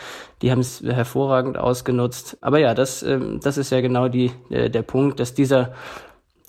Die 0.41 0.51
haben 0.51 0.59
es 0.59 0.83
hervorragend 0.83 1.57
ausgenutzt. 1.57 2.37
Aber 2.41 2.59
ja, 2.59 2.73
das 2.73 3.01
äh, 3.01 3.17
das 3.41 3.57
ist 3.57 3.71
ja 3.71 3.79
genau 3.81 4.09
die 4.09 4.31
äh, 4.49 4.69
der 4.69 4.83
Punkt, 4.83 5.21
dass 5.21 5.33
dieser 5.33 5.71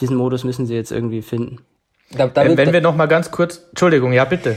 diesen 0.00 0.16
Modus 0.16 0.44
müssen 0.44 0.66
sie 0.66 0.74
jetzt 0.74 0.92
irgendwie 0.92 1.22
finden. 1.22 1.58
Da, 2.16 2.26
da, 2.26 2.44
äh, 2.44 2.56
wenn 2.56 2.72
wir 2.72 2.80
noch 2.80 2.96
mal 2.96 3.06
ganz 3.06 3.30
kurz, 3.30 3.62
Entschuldigung, 3.70 4.12
ja 4.12 4.24
bitte. 4.24 4.56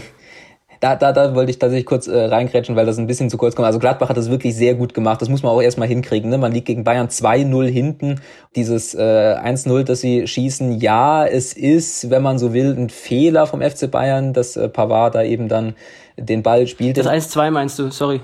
Da, 0.80 0.98
da, 0.98 1.14
da 1.14 1.34
wollte 1.34 1.50
ich 1.50 1.60
tatsächlich 1.60 1.86
kurz 1.86 2.08
äh, 2.08 2.26
reingrätschen, 2.26 2.76
weil 2.76 2.86
das 2.86 2.98
ein 2.98 3.08
bisschen 3.08 3.30
zu 3.30 3.38
kurz 3.38 3.56
kommt. 3.56 3.68
Also 3.68 3.80
Gladbach 3.80 4.10
hat 4.10 4.18
das 4.18 4.30
wirklich 4.30 4.54
sehr 4.54 4.76
gut 4.76 4.94
gemacht. 4.94 5.22
Das 5.22 5.30
muss 5.30 5.42
man 5.42 5.54
auch 5.54 5.62
erstmal 5.62 5.88
hinkriegen. 5.88 6.30
Ne? 6.30 6.38
Man 6.38 6.52
liegt 6.52 6.68
gegen 6.68 6.84
Bayern 6.84 7.08
2-0 7.08 7.68
hinten. 7.68 8.20
Dieses 8.58 8.94
äh, 8.94 9.00
1-0, 9.00 9.84
das 9.84 10.02
sie 10.02 10.28
schießen, 10.28 10.82
ja, 10.82 11.26
es 11.26 11.54
ist, 11.54 12.10
wenn 12.10 12.22
man 12.22 12.38
so 12.38 12.52
will, 12.52 12.76
ein 12.78 12.90
Fehler 12.90 13.48
vom 13.48 13.62
FC 13.62 13.90
Bayern, 13.90 14.34
dass 14.34 14.58
äh, 14.58 14.68
Pavard 14.68 15.16
da 15.16 15.24
eben 15.24 15.48
dann 15.48 15.76
den 16.18 16.44
Ball 16.44 16.68
spielt. 16.68 16.98
Das 16.98 17.08
1-2 17.08 17.52
meinst 17.52 17.80
du, 17.80 17.90
sorry. 17.90 18.20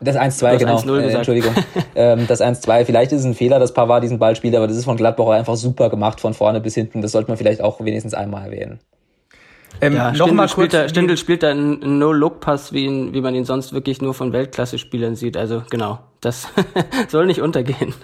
Das 0.00 0.16
1-2, 0.16 0.58
genau. 0.58 0.76
1 0.76 0.86
äh, 0.86 1.16
Entschuldigung. 1.16 1.54
ähm, 1.94 2.26
das 2.26 2.40
1-2, 2.40 2.84
vielleicht 2.84 3.12
ist 3.12 3.20
es 3.20 3.26
ein 3.26 3.34
Fehler, 3.34 3.58
dass 3.58 3.72
Pavard 3.72 4.02
diesen 4.02 4.18
Ball 4.18 4.36
spielt, 4.36 4.54
aber 4.54 4.66
das 4.66 4.76
ist 4.76 4.84
von 4.84 4.96
Gladbach 4.96 5.28
einfach 5.28 5.56
super 5.56 5.88
gemacht, 5.88 6.20
von 6.20 6.34
vorne 6.34 6.60
bis 6.60 6.74
hinten. 6.74 7.02
Das 7.02 7.12
sollte 7.12 7.30
man 7.30 7.38
vielleicht 7.38 7.62
auch 7.62 7.80
wenigstens 7.80 8.14
einmal 8.14 8.46
erwähnen. 8.46 8.80
Ähm, 9.80 9.94
ja, 9.94 10.08
noch 10.08 10.14
Stindl, 10.14 10.34
mal 10.34 10.48
spielt 10.48 10.72
da, 10.72 10.88
Stindl 10.88 11.16
spielt 11.16 11.42
da 11.42 11.50
einen 11.50 11.98
No-Look-Pass, 11.98 12.72
wie, 12.72 12.84
ihn, 12.84 13.12
wie 13.12 13.20
man 13.20 13.34
ihn 13.34 13.44
sonst 13.44 13.72
wirklich 13.72 14.00
nur 14.00 14.14
von 14.14 14.32
Weltklasse-Spielern 14.32 15.16
sieht. 15.16 15.36
Also 15.36 15.62
genau, 15.70 15.98
das 16.20 16.48
soll 17.08 17.26
nicht 17.26 17.42
untergehen. 17.42 17.94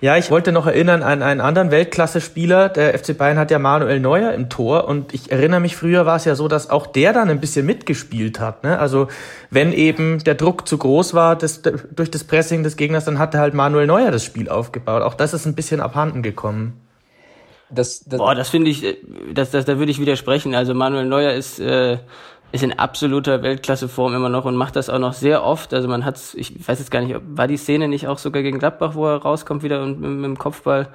Ja, 0.00 0.18
ich 0.18 0.30
wollte 0.30 0.52
noch 0.52 0.66
erinnern 0.66 1.02
an 1.02 1.22
einen 1.22 1.40
anderen 1.40 1.70
Weltklasse-Spieler. 1.70 2.68
Der 2.68 2.98
FC 2.98 3.16
Bayern 3.16 3.38
hat 3.38 3.50
ja 3.50 3.58
Manuel 3.58 3.98
Neuer 3.98 4.32
im 4.32 4.50
Tor 4.50 4.86
und 4.86 5.14
ich 5.14 5.32
erinnere 5.32 5.60
mich, 5.60 5.74
früher 5.74 6.04
war 6.04 6.16
es 6.16 6.26
ja 6.26 6.34
so, 6.34 6.48
dass 6.48 6.68
auch 6.68 6.86
der 6.86 7.14
dann 7.14 7.30
ein 7.30 7.40
bisschen 7.40 7.64
mitgespielt 7.64 8.38
hat. 8.38 8.62
Ne? 8.62 8.78
Also 8.78 9.08
wenn 9.50 9.72
eben 9.72 10.22
der 10.22 10.34
Druck 10.34 10.68
zu 10.68 10.76
groß 10.76 11.14
war 11.14 11.36
das, 11.36 11.62
durch 11.62 12.10
das 12.10 12.24
Pressing 12.24 12.62
des 12.62 12.76
Gegners, 12.76 13.06
dann 13.06 13.18
hatte 13.18 13.38
halt 13.38 13.54
Manuel 13.54 13.86
Neuer 13.86 14.10
das 14.10 14.24
Spiel 14.24 14.50
aufgebaut. 14.50 15.02
Auch 15.02 15.14
das 15.14 15.32
ist 15.32 15.46
ein 15.46 15.54
bisschen 15.54 15.80
abhanden 15.80 16.22
gekommen. 16.22 16.80
Das, 17.68 18.04
das 18.04 18.18
Boah, 18.18 18.34
das 18.34 18.48
finde 18.48 18.70
ich, 18.70 18.84
äh, 18.84 18.96
das, 19.32 19.50
das, 19.50 19.64
da 19.64 19.78
würde 19.78 19.90
ich 19.90 19.98
widersprechen. 19.98 20.54
Also 20.54 20.74
Manuel 20.74 21.06
Neuer 21.06 21.32
ist 21.32 21.58
äh, 21.58 21.98
ist 22.52 22.62
in 22.62 22.78
absoluter 22.78 23.42
Weltklasseform 23.42 24.14
immer 24.14 24.28
noch 24.28 24.44
und 24.44 24.56
macht 24.56 24.76
das 24.76 24.88
auch 24.88 24.98
noch 24.98 25.12
sehr 25.12 25.44
oft. 25.44 25.74
Also 25.74 25.88
man 25.88 26.04
hat's, 26.04 26.34
ich 26.34 26.66
weiß 26.66 26.78
jetzt 26.78 26.90
gar 26.90 27.02
nicht, 27.02 27.16
war 27.28 27.48
die 27.48 27.56
Szene 27.56 27.88
nicht 27.88 28.06
auch 28.06 28.18
sogar 28.18 28.42
gegen 28.42 28.58
Gladbach, 28.58 28.94
wo 28.94 29.06
er 29.06 29.16
rauskommt 29.16 29.62
wieder 29.62 29.82
und 29.82 30.00
mit, 30.00 30.10
mit 30.10 30.24
dem 30.24 30.38
Kopfball 30.38 30.88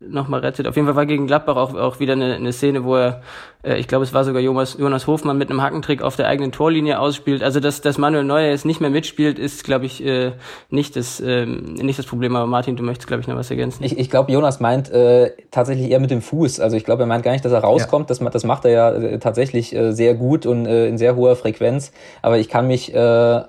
nochmal 0.00 0.40
rettet. 0.40 0.66
Auf 0.66 0.76
jeden 0.76 0.86
Fall 0.86 0.96
war 0.96 1.06
gegen 1.06 1.26
Gladbach 1.26 1.56
auch, 1.56 1.74
auch 1.74 2.00
wieder 2.00 2.14
eine, 2.14 2.34
eine 2.34 2.52
Szene, 2.52 2.84
wo 2.84 2.96
er, 2.96 3.20
äh, 3.62 3.78
ich 3.78 3.86
glaube, 3.86 4.04
es 4.04 4.14
war 4.14 4.24
sogar 4.24 4.40
Jonas, 4.40 4.76
Jonas 4.78 5.06
Hofmann 5.06 5.36
mit 5.36 5.50
einem 5.50 5.62
Hackentrick 5.62 6.02
auf 6.02 6.16
der 6.16 6.26
eigenen 6.26 6.52
Torlinie 6.52 6.98
ausspielt. 6.98 7.42
Also 7.42 7.60
dass, 7.60 7.82
dass 7.82 7.98
Manuel 7.98 8.24
Neuer 8.24 8.48
jetzt 8.48 8.64
nicht 8.64 8.80
mehr 8.80 8.88
mitspielt, 8.88 9.38
ist, 9.38 9.62
glaube 9.64 9.84
ich, 9.84 10.04
äh, 10.04 10.32
nicht, 10.70 10.96
das, 10.96 11.20
äh, 11.20 11.44
nicht 11.44 11.98
das 11.98 12.06
Problem. 12.06 12.34
Aber 12.34 12.46
Martin, 12.46 12.76
du 12.76 12.82
möchtest, 12.82 13.08
glaube 13.08 13.20
ich, 13.20 13.28
noch 13.28 13.36
was 13.36 13.50
ergänzen. 13.50 13.84
Ich, 13.84 13.98
ich 13.98 14.08
glaube, 14.08 14.32
Jonas 14.32 14.58
meint 14.58 14.90
äh, 14.90 15.32
tatsächlich 15.50 15.90
eher 15.90 16.00
mit 16.00 16.10
dem 16.10 16.22
Fuß. 16.22 16.60
Also 16.60 16.76
ich 16.76 16.84
glaube, 16.84 17.02
er 17.02 17.06
meint 17.06 17.22
gar 17.22 17.32
nicht, 17.32 17.44
dass 17.44 17.52
er 17.52 17.60
rauskommt. 17.60 18.08
Ja. 18.08 18.16
Das, 18.16 18.32
das 18.32 18.44
macht 18.44 18.64
er 18.64 18.70
ja 18.70 18.92
äh, 18.92 19.18
tatsächlich 19.18 19.74
äh, 19.74 19.92
sehr 19.92 20.14
gut 20.14 20.46
und 20.46 20.64
äh, 20.64 20.86
in 20.86 20.96
sehr 20.96 21.14
hoher 21.14 21.36
Frequenz. 21.36 21.92
Aber 22.22 22.38
ich 22.38 22.48
kann 22.48 22.66
mich 22.66 22.94
äh, 22.94 23.40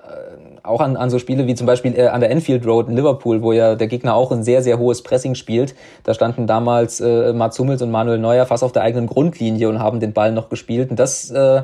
auch 0.62 0.80
an, 0.80 0.96
an 0.96 1.10
so 1.10 1.18
Spiele 1.18 1.46
wie 1.46 1.54
zum 1.54 1.66
Beispiel 1.66 1.98
äh, 1.98 2.08
an 2.08 2.20
der 2.20 2.30
Enfield 2.30 2.66
Road 2.66 2.88
in 2.88 2.96
Liverpool, 2.96 3.42
wo 3.42 3.52
ja 3.52 3.74
der 3.74 3.88
Gegner 3.88 4.14
auch 4.14 4.30
ein 4.30 4.44
sehr, 4.44 4.62
sehr 4.62 4.78
hohes 4.78 5.02
Pressing 5.02 5.34
spielt. 5.34 5.74
Da 6.04 6.14
standen 6.14 6.46
damals 6.46 7.00
äh, 7.00 7.32
Mats 7.32 7.58
Hummels 7.58 7.82
und 7.82 7.90
Manuel 7.90 8.18
Neuer 8.18 8.46
fast 8.46 8.62
auf 8.62 8.72
der 8.72 8.82
eigenen 8.82 9.06
Grundlinie 9.06 9.68
und 9.68 9.78
haben 9.78 10.00
den 10.00 10.12
Ball 10.12 10.32
noch 10.32 10.48
gespielt. 10.48 10.90
Und 10.90 10.98
das 10.98 11.30
äh, 11.30 11.62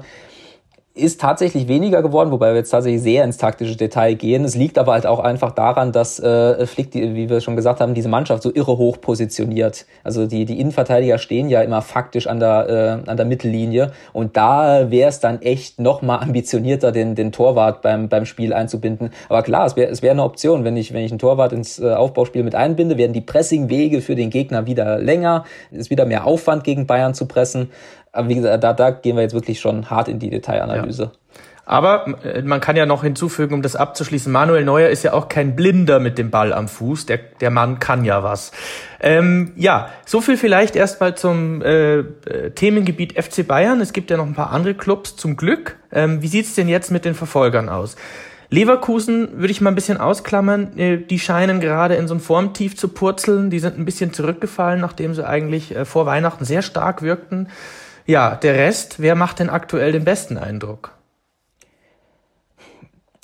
ist 0.99 1.21
tatsächlich 1.21 1.69
weniger 1.69 2.03
geworden, 2.03 2.31
wobei 2.31 2.51
wir 2.51 2.57
jetzt 2.57 2.71
tatsächlich 2.71 3.03
sehr 3.03 3.25
ins 3.25 3.37
taktische 3.37 3.77
Detail 3.77 4.15
gehen. 4.15 4.45
Es 4.45 4.55
liegt 4.55 4.79
aber 4.79 4.93
halt 4.93 5.07
auch 5.07 5.21
einfach 5.21 5.53
daran, 5.53 5.93
dass 5.93 6.21
äh, 6.21 6.67
Flick, 6.67 6.91
die, 6.91 7.15
wie 7.15 7.31
wir 7.31 7.41
schon 7.41 7.57
gesagt 7.57 7.81
haben, 7.81 7.95
diese 7.95 8.09
Mannschaft 8.09 8.43
so 8.43 8.53
irre 8.53 8.79
hoch 8.79 9.01
positioniert. 9.01 9.87
Also 10.05 10.27
die, 10.27 10.45
die 10.45 10.61
Innenverteidiger 10.61 11.19
stehen 11.19 11.49
ja 11.49 11.63
immer 11.63 11.83
faktisch 11.83 12.27
an 12.27 12.41
der, 12.41 13.03
äh, 13.07 13.11
an 13.11 13.17
der 13.17 13.27
Mittellinie 13.27 13.93
und 14.13 14.37
da 14.37 14.91
wäre 14.91 15.09
es 15.09 15.21
dann 15.21 15.43
echt 15.43 15.79
noch 15.81 16.03
mal 16.03 16.19
ambitionierter, 16.19 16.93
den, 16.93 17.15
den 17.15 17.33
Torwart 17.33 17.83
beim, 17.83 18.09
beim 18.09 18.25
Spiel 18.25 18.53
einzubinden. 18.53 19.11
Aber 19.29 19.43
klar, 19.43 19.67
es 19.67 19.77
wäre 19.77 19.91
es 19.91 20.03
wäre 20.03 20.13
eine 20.13 20.25
Option, 20.25 20.65
wenn 20.65 20.77
ich, 20.77 20.93
wenn 20.93 21.05
ich 21.05 21.11
einen 21.11 21.19
Torwart 21.19 21.53
ins 21.53 21.79
äh, 21.79 21.93
Aufbauspiel 21.93 22.43
mit 22.43 22.55
einbinde, 22.55 22.97
werden 22.97 23.13
die 23.13 23.21
Pressingwege 23.21 24.01
für 24.01 24.15
den 24.15 24.31
Gegner 24.31 24.67
wieder 24.67 24.99
länger, 24.99 25.45
ist 25.71 25.91
wieder 25.91 26.07
mehr 26.07 26.27
Aufwand 26.27 26.65
gegen 26.65 26.87
Bayern 26.87 27.15
zu 27.15 27.27
pressen. 27.27 27.71
Aber 28.13 28.29
wie 28.29 28.35
gesagt, 28.35 28.65
da, 28.65 28.73
da 28.73 28.91
gehen 28.91 29.17
wir 29.17 29.23
jetzt 29.23 29.35
wirklich 29.35 29.61
schon 29.61 29.91
hart 29.91 30.09
in 30.09 30.19
die 30.19 30.31
Detailanalyse. 30.31 31.03
Ja. 31.03 31.11
Aber 31.69 32.07
äh, 32.25 32.41
man 32.41 32.63
kann 32.63 32.77
ja 32.77 32.87
noch 32.87 33.03
hinzufügen, 33.03 33.53
um 33.53 33.61
das 33.61 33.77
abzuschließen, 33.77 34.33
Manuel 34.33 34.65
Neuer 34.65 34.89
ist 34.89 35.03
ja 35.03 35.13
auch 35.13 35.29
kein 35.29 35.55
Blinder 35.55 36.01
mit 36.01 36.17
dem 36.17 36.31
Ball 36.31 36.55
am 36.55 36.67
Fuß. 36.67 37.05
Der, 37.05 37.19
der 37.19 37.51
Mann 37.51 37.79
kann 37.79 38.07
ja 38.07 38.23
was. 38.23 38.53
Ähm, 39.01 39.53
ja, 39.55 39.91
so 40.07 40.23
viel 40.23 40.39
vielleicht 40.39 40.77
erstmal 40.77 41.15
zum 41.15 41.61
äh, 41.61 41.99
äh 41.99 42.51
Themengebiet 42.55 43.23
FC 43.23 43.47
Bayern. 43.47 43.83
Es 43.83 43.93
gibt 43.93 44.11
ja 44.11 44.17
noch 44.17 44.25
ein 44.25 44.35
paar 44.35 44.51
andere 44.51 44.73
Clubs 44.73 45.17
zum 45.17 45.37
Glück. 45.37 45.77
Ähm, 45.93 46.23
wie 46.23 46.29
sieht's 46.29 46.55
denn 46.55 46.69
jetzt 46.69 46.91
mit 46.91 47.05
den 47.05 47.15
Verfolgern 47.15 47.69
aus? 47.69 47.97
Leverkusen 48.49 49.39
würde 49.39 49.51
ich 49.51 49.61
mal 49.61 49.71
ein 49.71 49.75
bisschen 49.75 49.99
ausklammern. 49.99 50.79
Äh, 50.79 50.97
die 50.97 51.19
scheinen 51.19 51.61
gerade 51.61 51.97
in 51.97 52.09
so 52.09 52.15
ein 52.15 52.21
Formtief 52.21 52.79
zu 52.79 52.89
purzeln. 52.89 53.51
Die 53.51 53.59
sind 53.59 53.79
ein 53.79 53.85
bisschen 53.85 54.15
zurückgefallen, 54.15 54.81
nachdem 54.81 55.13
sie 55.13 55.29
eigentlich 55.29 55.75
vor 55.85 56.07
Weihnachten 56.07 56.47
sehr 56.47 56.63
stark 56.63 57.03
wirkten. 57.03 57.49
Ja, 58.09 58.37
der 58.37 58.55
Rest, 58.55 59.01
wer 59.01 59.15
macht 59.15 59.39
denn 59.39 59.51
aktuell 59.51 59.93
den 59.93 60.03
besten 60.03 60.39
Eindruck? 60.39 60.93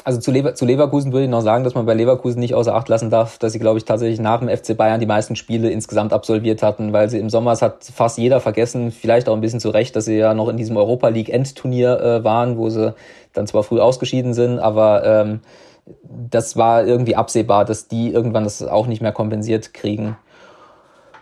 Also 0.05 0.21
zu, 0.21 0.31
Lever 0.31 0.55
zu 0.55 0.67
Leverkusen 0.67 1.11
würde 1.11 1.25
ich 1.25 1.31
noch 1.31 1.41
sagen, 1.41 1.65
dass 1.65 1.75
man 1.75 1.87
bei 1.87 1.95
Leverkusen 1.95 2.39
nicht 2.39 2.53
außer 2.53 2.75
Acht 2.75 2.91
lassen 2.91 3.09
darf, 3.09 3.39
dass 3.39 3.55
sie, 3.55 3.59
glaube 3.59 3.79
ich, 3.79 3.87
tatsächlich 3.87 4.21
nach 4.21 4.41
dem 4.41 4.51
FC 4.51 4.77
Bayern 4.77 5.01
die 5.01 5.07
meisten 5.07 5.37
Spiele 5.37 5.71
insgesamt 5.71 6.13
absolviert 6.13 6.63
hatten, 6.63 6.93
weil 6.93 7.09
sie 7.09 7.19
im 7.19 7.31
Sommer, 7.31 7.53
es 7.53 7.63
hat 7.63 7.85
fast 7.95 8.19
jeder 8.19 8.41
vergessen, 8.41 8.91
vielleicht 8.91 9.27
auch 9.31 9.35
ein 9.35 9.41
bisschen 9.41 9.59
zu 9.59 9.71
Recht, 9.71 9.97
dass 9.97 10.05
sie 10.05 10.19
ja 10.19 10.35
noch 10.35 10.51
in 10.51 10.59
diesem 10.59 10.77
Europa 10.77 11.09
League 11.09 11.31
Endturnier 11.31 11.99
äh, 12.01 12.25
waren, 12.25 12.59
wo 12.59 12.69
sie 12.69 12.95
dann 13.33 13.47
zwar 13.47 13.63
früh 13.63 13.81
ausgeschieden 13.81 14.35
sind, 14.35 14.59
aber 14.59 15.03
ähm, 15.07 15.41
das 16.03 16.59
war 16.59 16.87
irgendwie 16.87 17.17
absehbar, 17.17 17.65
dass 17.65 17.89
die 17.89 18.13
irgendwann 18.13 18.45
das 18.45 18.63
auch 18.63 18.87
nicht 18.87 19.01
mehr 19.01 19.13
kompensiert 19.13 19.73
kriegen. 19.73 20.19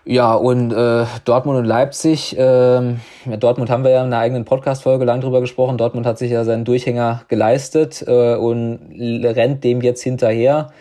Ja, 0.05 0.35
und 0.35 0.73
äh, 0.73 1.07
Dortmund 1.25 1.59
und 1.59 1.65
Leipzig, 1.65 2.37
äh, 2.37 2.97
Dortmund 3.39 3.71
haben 3.71 3.85
wir 3.85 3.93
ja 3.93 4.01
in 4.01 4.07
einer 4.07 4.19
eigenen 4.19 4.45
Podcast-Folge 4.45 5.05
lang 5.05 5.21
drüber 5.21 5.41
gesprochen. 5.41 5.79
Dortmund 5.79 6.07
hat 6.07 6.19
sich 6.19 6.33
ja 6.33 6.43
seinen 6.43 6.65
Durchhänger 6.65 7.23
geleistet 7.29 8.05
äh, 8.09 8.35
und 8.35 8.81
rennt 8.99 9.63
dem 9.63 9.81
jetzt 9.81 10.03
hinterher. 10.03 10.73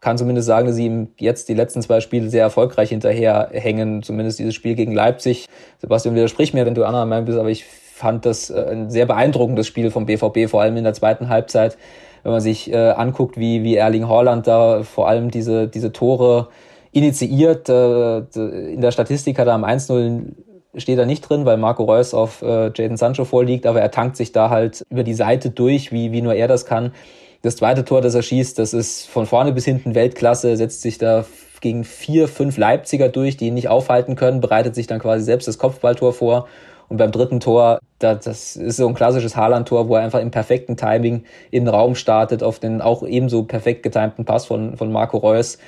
Kann 0.00 0.18
zumindest 0.18 0.48
sagen, 0.48 0.66
dass 0.66 0.74
sie 0.74 0.86
ihm 0.86 1.08
jetzt 1.18 1.48
die 1.48 1.54
letzten 1.54 1.82
zwei 1.82 2.00
Spiele 2.00 2.28
sehr 2.28 2.42
erfolgreich 2.42 2.88
hinterherhängen, 2.88 4.02
zumindest 4.02 4.40
dieses 4.40 4.56
Spiel 4.56 4.74
gegen 4.74 4.92
Leipzig. 4.92 5.46
Sebastian, 5.78 6.16
widersprich 6.16 6.52
mir, 6.52 6.66
wenn 6.66 6.74
du 6.74 6.84
anderer 6.84 7.06
Meinung 7.06 7.26
bist, 7.26 7.38
aber 7.38 7.50
ich 7.50 7.64
fand 7.64 8.26
das 8.26 8.50
äh, 8.50 8.60
ein 8.72 8.90
sehr 8.90 9.06
beeindruckendes 9.06 9.68
Spiel 9.68 9.92
vom 9.92 10.04
BVB, 10.04 10.50
vor 10.50 10.62
allem 10.62 10.76
in 10.76 10.82
der 10.82 10.94
zweiten 10.94 11.28
Halbzeit, 11.28 11.78
wenn 12.24 12.32
man 12.32 12.40
sich 12.40 12.72
äh, 12.72 12.90
anguckt, 12.90 13.38
wie, 13.38 13.62
wie 13.62 13.76
Erling 13.76 14.08
Haaland 14.08 14.48
da 14.48 14.82
vor 14.82 15.06
allem 15.06 15.30
diese, 15.30 15.68
diese 15.68 15.92
Tore 15.92 16.48
initiiert. 16.94 17.68
Äh, 17.68 18.18
in 18.72 18.80
der 18.80 18.92
Statistik 18.92 19.38
hat 19.38 19.46
er 19.46 19.54
am 19.54 19.64
1-0 19.64 20.32
steht 20.76 20.98
er 20.98 21.06
nicht 21.06 21.28
drin, 21.28 21.44
weil 21.44 21.56
Marco 21.56 21.84
Reus 21.84 22.14
auf 22.14 22.42
äh, 22.42 22.70
Jaden 22.74 22.96
Sancho 22.96 23.24
vorliegt, 23.24 23.66
aber 23.66 23.80
er 23.80 23.90
tankt 23.90 24.16
sich 24.16 24.32
da 24.32 24.50
halt 24.50 24.84
über 24.90 25.04
die 25.04 25.14
Seite 25.14 25.50
durch, 25.50 25.92
wie, 25.92 26.10
wie 26.10 26.22
nur 26.22 26.34
er 26.34 26.48
das 26.48 26.66
kann. 26.66 26.92
Das 27.42 27.56
zweite 27.56 27.84
Tor, 27.84 28.00
das 28.00 28.14
er 28.14 28.22
schießt, 28.22 28.58
das 28.58 28.72
ist 28.72 29.06
von 29.06 29.26
vorne 29.26 29.52
bis 29.52 29.64
hinten 29.64 29.94
Weltklasse, 29.94 30.56
setzt 30.56 30.82
sich 30.82 30.98
da 30.98 31.26
gegen 31.60 31.84
vier, 31.84 32.26
fünf 32.26 32.56
Leipziger 32.56 33.08
durch, 33.08 33.36
die 33.36 33.48
ihn 33.48 33.54
nicht 33.54 33.68
aufhalten 33.68 34.16
können, 34.16 34.40
bereitet 34.40 34.74
sich 34.74 34.86
dann 34.86 34.98
quasi 34.98 35.24
selbst 35.24 35.46
das 35.46 35.58
Kopfballtor 35.58 36.12
vor. 36.12 36.48
Und 36.88 36.98
beim 36.98 37.12
dritten 37.12 37.40
Tor, 37.40 37.78
das 37.98 38.56
ist 38.56 38.76
so 38.76 38.86
ein 38.86 38.94
klassisches 38.94 39.36
Haaland-Tor, 39.36 39.88
wo 39.88 39.96
er 39.96 40.02
einfach 40.02 40.20
im 40.20 40.30
perfekten 40.30 40.76
Timing 40.76 41.24
in 41.50 41.64
den 41.64 41.74
Raum 41.74 41.94
startet, 41.94 42.42
auf 42.42 42.58
den 42.58 42.80
auch 42.80 43.02
ebenso 43.02 43.44
perfekt 43.44 43.82
getimten 43.82 44.24
Pass 44.24 44.46
von, 44.46 44.76
von 44.76 44.92
Marco 44.92 45.16
Reus. 45.16 45.58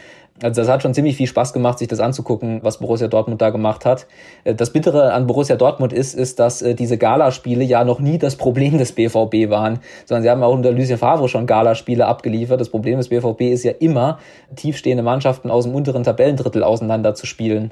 Also 0.43 0.61
das 0.61 0.71
hat 0.71 0.83
schon 0.83 0.93
ziemlich 0.93 1.17
viel 1.17 1.27
Spaß 1.27 1.55
gemacht, 1.55 1.79
sich 1.79 1.89
das 1.89 1.99
anzugucken, 1.99 2.61
was 2.63 2.79
Borussia 2.79 3.09
Dortmund 3.09 3.41
da 3.41 3.51
gemacht 3.51 3.87
hat. 3.87 4.07
Äh, 4.45 4.55
das 4.55 4.71
Bittere 4.71 5.13
an 5.13 5.27
Borussia 5.27 5.57
Dortmund 5.57 5.93
ist, 5.93 6.15
ist, 6.15 6.39
dass 6.39 6.61
äh, 6.61 6.75
diese 6.75 6.99
Galaspiele 6.99 7.65
ja 7.65 7.85
noch 7.85 8.01
nie 8.01 8.19
das 8.19 8.37
Problem 8.37 8.77
des 8.77 8.93
BVB 8.93 9.49
waren, 9.49 9.79
sondern 10.05 10.23
sie 10.23 10.31
haben 10.31 10.43
auch 10.43 10.53
unter 10.53 10.73
Lucien 10.73 10.99
Favre 10.99 11.29
schon 11.29 11.47
Galaspiele 11.47 12.07
abgeliefert. 12.07 12.61
Das 12.61 12.69
Problem 12.69 12.99
des 12.99 13.09
BVB 13.09 13.43
ist 13.43 13.65
ja 13.65 13.73
immer, 13.79 14.19
tiefstehende 14.55 15.03
Mannschaften 15.03 15.51
aus 15.51 15.65
dem 15.65 15.75
unteren 15.75 16.05
Tabellendrittel 16.05 16.63
auseinander 16.63 17.15
zu 17.15 17.25
spielen. 17.25 17.71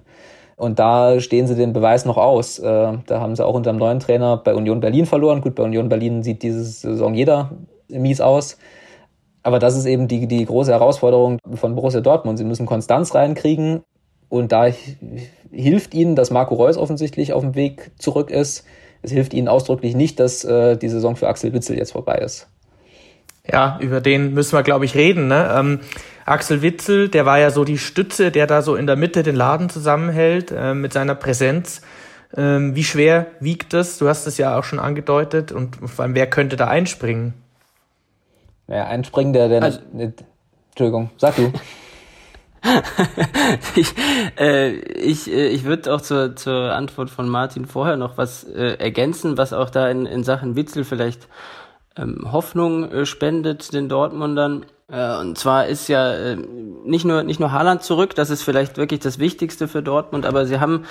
Und 0.57 0.79
da 0.79 1.21
stehen 1.21 1.47
sie 1.47 1.57
den 1.57 1.73
Beweis 1.73 2.05
noch 2.05 2.17
aus. 2.17 2.59
Äh, 2.59 2.93
da 3.07 3.21
haben 3.21 3.35
sie 3.35 3.45
auch 3.45 3.55
unter 3.55 3.73
dem 3.73 3.79
neuen 3.79 4.01
Trainer 4.01 4.37
bei 4.37 4.55
Union 4.55 4.81
Berlin 4.81 5.07
verloren. 5.07 5.41
Gut, 5.41 5.55
bei 5.55 5.63
Union 5.63 5.89
Berlin 5.89 6.23
sieht 6.23 6.43
diese 6.43 6.63
Saison 6.63 7.15
jeder 7.15 7.51
mies 7.89 8.21
aus. 8.21 8.57
Aber 9.43 9.59
das 9.59 9.77
ist 9.77 9.85
eben 9.85 10.09
die, 10.09 10.27
die 10.27 10.45
große 10.45 10.73
Herausforderung 10.73 11.39
von 11.55 11.75
Borussia 11.75 12.01
Dortmund. 12.01 12.39
Sie 12.39 12.45
müssen 12.45 12.67
Konstanz 12.67 13.15
reinkriegen 13.15 13.83
und 14.29 14.53
da 14.53 14.69
hilft 15.53 15.95
ihnen, 15.95 16.17
dass 16.17 16.31
Marco 16.31 16.55
Reus 16.55 16.77
offensichtlich 16.77 17.33
auf 17.33 17.43
dem 17.43 17.55
Weg 17.55 17.91
zurück 17.99 18.31
ist. 18.31 18.65
Es 19.03 19.13
hilft 19.13 19.35
ihnen 19.35 19.49
ausdrücklich 19.49 19.95
nicht, 19.95 20.19
dass 20.19 20.45
äh, 20.45 20.77
die 20.77 20.89
Saison 20.89 21.15
für 21.15 21.29
Axel 21.29 21.53
Witzel 21.53 21.77
jetzt 21.77 21.93
vorbei 21.93 22.17
ist. 22.17 22.49
Ja, 23.47 23.79
über 23.83 24.01
den 24.01 24.33
müssen 24.33 24.57
wir, 24.57 24.63
glaube 24.63 24.87
ich, 24.87 24.95
reden. 24.95 25.29
Ne? 25.29 25.55
Ähm, 25.55 25.81
Axel 26.25 26.63
Witzel, 26.63 27.09
der 27.09 27.27
war 27.27 27.39
ja 27.39 27.51
so 27.51 27.65
die 27.65 27.79
Stütze, 27.79 28.31
der 28.31 28.47
da 28.47 28.63
so 28.63 28.77
in 28.77 28.87
der 28.87 28.97
Mitte 28.97 29.23
den 29.23 29.37
Laden 29.37 29.69
zusammenhält 29.69 30.51
äh, 30.51 30.75
mit 30.75 30.93
seiner 30.93 31.15
Präsenz. 31.15 31.83
Ähm, 32.37 32.75
wie 32.75 32.85
schwer 32.85 33.27
wiegt 33.41 33.73
das? 33.73 33.99
Du 33.99 34.09
hast 34.09 34.27
es 34.27 34.39
ja 34.39 34.59
auch 34.59 34.65
schon 34.65 34.79
angedeutet. 34.79 35.53
Und 35.53 35.77
vor 35.77 36.05
allem, 36.05 36.15
wer 36.15 36.29
könnte 36.29 36.57
da 36.57 36.69
einspringen? 36.69 37.35
Naja, 38.67 38.87
einspringen, 38.87 39.33
der, 39.33 39.49
der 39.49 39.63
also, 39.63 39.81
nicht, 39.93 40.25
Entschuldigung, 40.71 41.11
sag 41.19 41.37
du. 41.37 41.53
ich 43.77 43.95
äh, 44.39 44.71
ich, 44.71 45.31
äh, 45.31 45.49
ich 45.49 45.65
würde 45.65 45.95
auch 45.95 46.01
zur, 46.01 46.35
zur 46.35 46.73
Antwort 46.73 47.11
von 47.11 47.29
Martin 47.29 47.67
vorher 47.67 47.97
noch 47.97 48.17
was 48.17 48.45
äh, 48.45 48.77
ergänzen, 48.79 49.37
was 49.37 49.53
auch 49.53 49.69
da 49.69 49.89
in, 49.91 50.07
in 50.07 50.25
Sachen 50.25 50.57
Witzel 50.57 50.85
vielleicht 50.85 51.29
ähm, 51.97 52.33
Hoffnung 52.33 52.91
äh, 52.91 53.07
spendet 53.07 53.73
den 53.73 53.89
Dortmundern. 53.89 54.67
Äh, 54.89 55.17
und 55.19 55.39
zwar 55.39 55.67
ist 55.67 55.89
ja 55.89 56.13
äh, 56.13 56.37
nicht 56.37 57.05
nur 57.05 57.23
nicht 57.23 57.41
nur 57.41 57.53
Haaland 57.53 57.83
zurück, 57.83 58.15
das 58.15 58.31
ist 58.31 58.43
vielleicht 58.43 58.77
wirklich 58.77 59.01
das 59.01 59.19
Wichtigste 59.19 59.69
für 59.69 59.83
Dortmund, 59.83 60.27
aber 60.27 60.47
sie 60.47 60.61
haben 60.61 60.85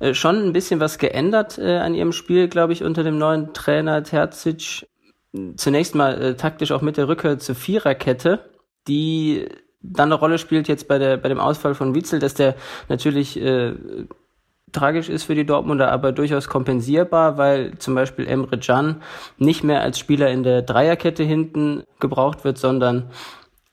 äh, 0.00 0.14
schon 0.14 0.36
ein 0.36 0.52
bisschen 0.52 0.80
was 0.80 0.98
geändert 0.98 1.58
äh, 1.58 1.78
an 1.78 1.94
ihrem 1.94 2.12
Spiel, 2.12 2.48
glaube 2.48 2.72
ich, 2.72 2.82
unter 2.82 3.04
dem 3.04 3.18
neuen 3.18 3.52
Trainer 3.52 4.02
Terzic 4.02 4.86
zunächst 5.56 5.94
mal 5.94 6.20
äh, 6.20 6.34
taktisch 6.36 6.72
auch 6.72 6.82
mit 6.82 6.96
der 6.96 7.08
Rückkehr 7.08 7.38
zur 7.38 7.54
Viererkette, 7.54 8.50
die 8.86 9.46
dann 9.80 10.08
eine 10.08 10.16
Rolle 10.16 10.38
spielt 10.38 10.66
jetzt 10.66 10.88
bei 10.88 10.98
der 10.98 11.16
bei 11.18 11.28
dem 11.28 11.38
Ausfall 11.38 11.74
von 11.74 11.94
Witzel, 11.94 12.18
dass 12.18 12.34
der 12.34 12.56
natürlich 12.88 13.40
äh, 13.40 13.74
tragisch 14.72 15.08
ist 15.08 15.24
für 15.24 15.34
die 15.34 15.46
Dortmunder, 15.46 15.90
aber 15.92 16.12
durchaus 16.12 16.48
kompensierbar, 16.48 17.38
weil 17.38 17.78
zum 17.78 17.94
Beispiel 17.94 18.26
Emre 18.26 18.58
Can 18.58 19.02
nicht 19.38 19.64
mehr 19.64 19.82
als 19.82 19.98
Spieler 19.98 20.30
in 20.30 20.42
der 20.42 20.62
Dreierkette 20.62 21.22
hinten 21.24 21.82
gebraucht 22.00 22.44
wird, 22.44 22.58
sondern 22.58 23.10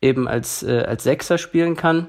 eben 0.01 0.27
als, 0.27 0.63
äh, 0.63 0.83
als 0.87 1.03
Sechser 1.03 1.37
spielen 1.37 1.75
kann. 1.75 2.07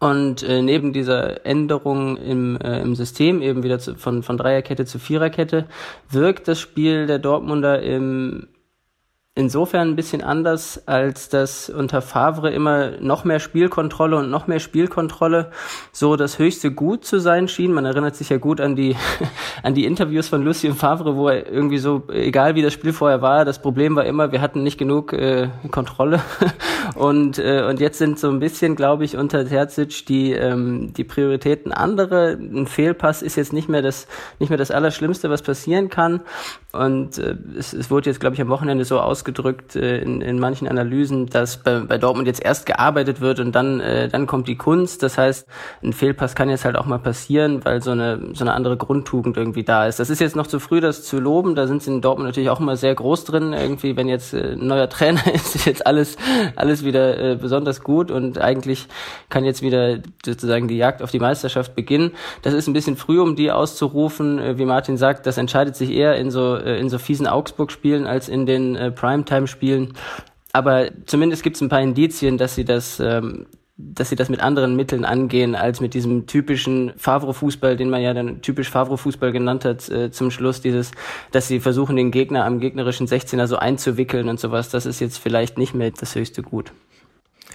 Und 0.00 0.42
äh, 0.42 0.60
neben 0.60 0.92
dieser 0.92 1.46
Änderung 1.46 2.16
im, 2.18 2.58
äh, 2.60 2.80
im 2.80 2.94
System, 2.94 3.40
eben 3.40 3.62
wieder 3.62 3.78
zu, 3.78 3.94
von, 3.94 4.22
von 4.22 4.36
Dreierkette 4.36 4.84
zu 4.84 4.98
Viererkette, 4.98 5.66
wirkt 6.10 6.46
das 6.46 6.60
Spiel 6.60 7.06
der 7.06 7.18
Dortmunder 7.18 7.80
im, 7.80 8.48
insofern 9.36 9.88
ein 9.88 9.96
bisschen 9.96 10.22
anders, 10.22 10.86
als 10.86 11.28
dass 11.28 11.68
unter 11.68 12.02
Favre 12.02 12.52
immer 12.52 12.92
noch 13.00 13.24
mehr 13.24 13.40
Spielkontrolle 13.40 14.16
und 14.18 14.30
noch 14.30 14.46
mehr 14.46 14.60
Spielkontrolle 14.60 15.50
so 15.90 16.14
das 16.14 16.38
höchste 16.38 16.70
Gut 16.70 17.04
zu 17.04 17.18
sein 17.18 17.48
schien. 17.48 17.72
Man 17.72 17.84
erinnert 17.84 18.14
sich 18.14 18.28
ja 18.28 18.36
gut 18.36 18.60
an 18.60 18.76
die, 18.76 18.94
an 19.64 19.74
die 19.74 19.86
Interviews 19.86 20.28
von 20.28 20.42
Lucien 20.42 20.74
Favre, 20.74 21.16
wo 21.16 21.28
er 21.28 21.50
irgendwie 21.50 21.78
so, 21.78 22.04
egal 22.10 22.54
wie 22.54 22.62
das 22.62 22.72
Spiel 22.72 22.92
vorher 22.92 23.22
war, 23.22 23.44
das 23.44 23.60
Problem 23.60 23.96
war 23.96 24.04
immer, 24.04 24.30
wir 24.30 24.40
hatten 24.40 24.62
nicht 24.62 24.78
genug 24.78 25.12
äh, 25.12 25.48
Kontrolle. 25.72 26.20
und, 26.94 27.40
äh, 27.40 27.66
und 27.68 27.80
jetzt 27.80 27.98
sind 27.98 28.20
so 28.20 28.30
ein 28.30 28.38
bisschen, 28.38 28.76
glaube 28.76 29.04
ich, 29.04 29.16
unter 29.16 29.44
Terzic 29.44 30.06
die, 30.06 30.30
ähm, 30.30 30.92
die 30.92 31.04
Prioritäten 31.04 31.72
andere. 31.72 32.34
Ein 32.34 32.68
Fehlpass 32.68 33.20
ist 33.20 33.34
jetzt 33.34 33.52
nicht 33.52 33.68
mehr 33.68 33.82
das, 33.82 34.06
nicht 34.38 34.50
mehr 34.50 34.58
das 34.58 34.70
Allerschlimmste, 34.70 35.28
was 35.28 35.42
passieren 35.42 35.88
kann. 35.88 36.20
Und 36.74 37.18
äh, 37.18 37.36
es, 37.56 37.72
es 37.72 37.90
wurde 37.90 38.10
jetzt, 38.10 38.20
glaube 38.20 38.34
ich, 38.34 38.42
am 38.42 38.48
Wochenende 38.48 38.84
so 38.84 38.98
ausgedrückt 39.00 39.76
äh, 39.76 39.98
in, 39.98 40.20
in 40.20 40.38
manchen 40.38 40.66
Analysen, 40.66 41.26
dass 41.26 41.58
bei, 41.58 41.80
bei 41.80 41.98
Dortmund 41.98 42.26
jetzt 42.26 42.44
erst 42.44 42.66
gearbeitet 42.66 43.20
wird 43.20 43.38
und 43.40 43.52
dann, 43.52 43.80
äh, 43.80 44.08
dann 44.08 44.26
kommt 44.26 44.48
die 44.48 44.56
Kunst. 44.56 45.02
Das 45.02 45.16
heißt, 45.16 45.46
ein 45.82 45.92
Fehlpass 45.92 46.34
kann 46.34 46.50
jetzt 46.50 46.64
halt 46.64 46.76
auch 46.76 46.86
mal 46.86 46.98
passieren, 46.98 47.64
weil 47.64 47.82
so 47.82 47.92
eine, 47.92 48.30
so 48.32 48.44
eine 48.44 48.54
andere 48.54 48.76
Grundtugend 48.76 49.36
irgendwie 49.36 49.62
da 49.62 49.86
ist. 49.86 50.00
Das 50.00 50.10
ist 50.10 50.20
jetzt 50.20 50.34
noch 50.34 50.46
zu 50.46 50.58
früh, 50.58 50.80
das 50.80 51.04
zu 51.04 51.20
loben. 51.20 51.54
Da 51.54 51.66
sind 51.66 51.82
sie 51.82 51.92
in 51.92 52.00
Dortmund 52.00 52.28
natürlich 52.28 52.50
auch 52.50 52.60
immer 52.60 52.76
sehr 52.76 52.94
groß 52.94 53.24
drin. 53.24 53.52
Irgendwie, 53.52 53.96
wenn 53.96 54.08
jetzt 54.08 54.34
äh, 54.34 54.52
ein 54.52 54.66
neuer 54.66 54.88
Trainer 54.88 55.22
ist, 55.34 55.54
ist 55.54 55.66
jetzt 55.66 55.86
alles, 55.86 56.16
alles 56.56 56.84
wieder 56.84 57.18
äh, 57.18 57.36
besonders 57.36 57.82
gut 57.82 58.10
und 58.10 58.38
eigentlich 58.38 58.88
kann 59.28 59.44
jetzt 59.44 59.62
wieder 59.62 59.98
sozusagen 60.24 60.66
die 60.68 60.76
Jagd 60.76 61.02
auf 61.02 61.10
die 61.10 61.20
Meisterschaft 61.20 61.74
beginnen. 61.74 62.12
Das 62.42 62.54
ist 62.54 62.66
ein 62.66 62.72
bisschen 62.72 62.96
früh, 62.96 63.20
um 63.20 63.36
die 63.36 63.52
auszurufen. 63.52 64.38
Äh, 64.38 64.58
wie 64.58 64.64
Martin 64.64 64.96
sagt, 64.96 65.26
das 65.26 65.38
entscheidet 65.38 65.76
sich 65.76 65.90
eher 65.90 66.16
in 66.16 66.30
so 66.30 66.56
in 66.64 66.88
so 66.88 66.98
fiesen 66.98 67.26
Augsburg-Spielen 67.26 68.06
als 68.06 68.28
in 68.28 68.46
den 68.46 68.76
äh, 68.76 68.90
Primetime-Spielen. 68.90 69.94
Aber 70.52 70.88
zumindest 71.06 71.42
gibt 71.42 71.56
es 71.56 71.62
ein 71.62 71.68
paar 71.68 71.80
Indizien, 71.80 72.38
dass 72.38 72.54
sie 72.54 72.64
das, 72.64 73.00
ähm, 73.00 73.46
dass 73.76 74.08
sie 74.08 74.16
das 74.16 74.28
mit 74.28 74.40
anderen 74.40 74.76
Mitteln 74.76 75.04
angehen, 75.04 75.56
als 75.56 75.80
mit 75.80 75.94
diesem 75.94 76.26
typischen 76.26 76.92
Favre-Fußball, 76.96 77.76
den 77.76 77.90
man 77.90 78.02
ja 78.02 78.14
dann 78.14 78.40
typisch 78.40 78.70
Favre-Fußball 78.70 79.32
genannt 79.32 79.64
hat, 79.64 79.88
äh, 79.88 80.12
zum 80.12 80.30
Schluss 80.30 80.60
dieses, 80.60 80.92
dass 81.32 81.48
sie 81.48 81.58
versuchen, 81.58 81.96
den 81.96 82.12
Gegner 82.12 82.44
am 82.44 82.60
gegnerischen 82.60 83.08
16er 83.08 83.48
so 83.48 83.56
einzuwickeln 83.56 84.28
und 84.28 84.38
sowas. 84.38 84.68
Das 84.68 84.86
ist 84.86 85.00
jetzt 85.00 85.18
vielleicht 85.18 85.58
nicht 85.58 85.74
mehr 85.74 85.90
das 85.90 86.14
höchste 86.14 86.42
Gut. 86.42 86.72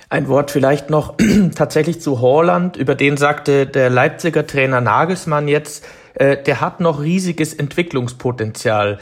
Ein 0.10 0.28
Wort 0.28 0.52
vielleicht 0.52 0.90
noch 0.90 1.16
tatsächlich 1.56 2.02
zu 2.02 2.20
Horland. 2.20 2.78
Über 2.78 2.96
den 2.96 3.16
sagte 3.16 3.68
der 3.68 3.90
Leipziger 3.90 4.46
Trainer 4.46 4.82
Nagelsmann 4.82 5.48
jetzt, 5.48 5.86
äh, 6.20 6.42
der 6.42 6.62
hat 6.62 6.80
noch 6.80 7.02
riesiges 7.02 7.54
Entwicklungspotenzial. 7.54 9.00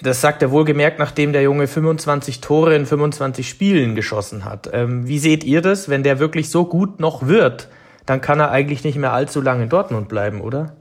Das 0.00 0.20
sagt 0.20 0.42
er 0.42 0.50
wohlgemerkt, 0.50 0.98
nachdem 0.98 1.32
der 1.32 1.42
Junge 1.42 1.66
25 1.66 2.40
Tore 2.40 2.74
in 2.74 2.86
25 2.86 3.48
Spielen 3.48 3.94
geschossen 3.94 4.44
hat. 4.44 4.70
Ähm, 4.72 5.08
wie 5.08 5.18
seht 5.18 5.42
ihr 5.44 5.62
das? 5.62 5.88
Wenn 5.88 6.02
der 6.02 6.18
wirklich 6.18 6.50
so 6.50 6.64
gut 6.66 7.00
noch 7.00 7.26
wird, 7.26 7.68
dann 8.04 8.20
kann 8.20 8.40
er 8.40 8.50
eigentlich 8.50 8.84
nicht 8.84 8.96
mehr 8.96 9.12
allzu 9.12 9.40
lange 9.40 9.64
in 9.64 9.68
Dortmund 9.68 10.08
bleiben, 10.08 10.40
oder? 10.40 10.76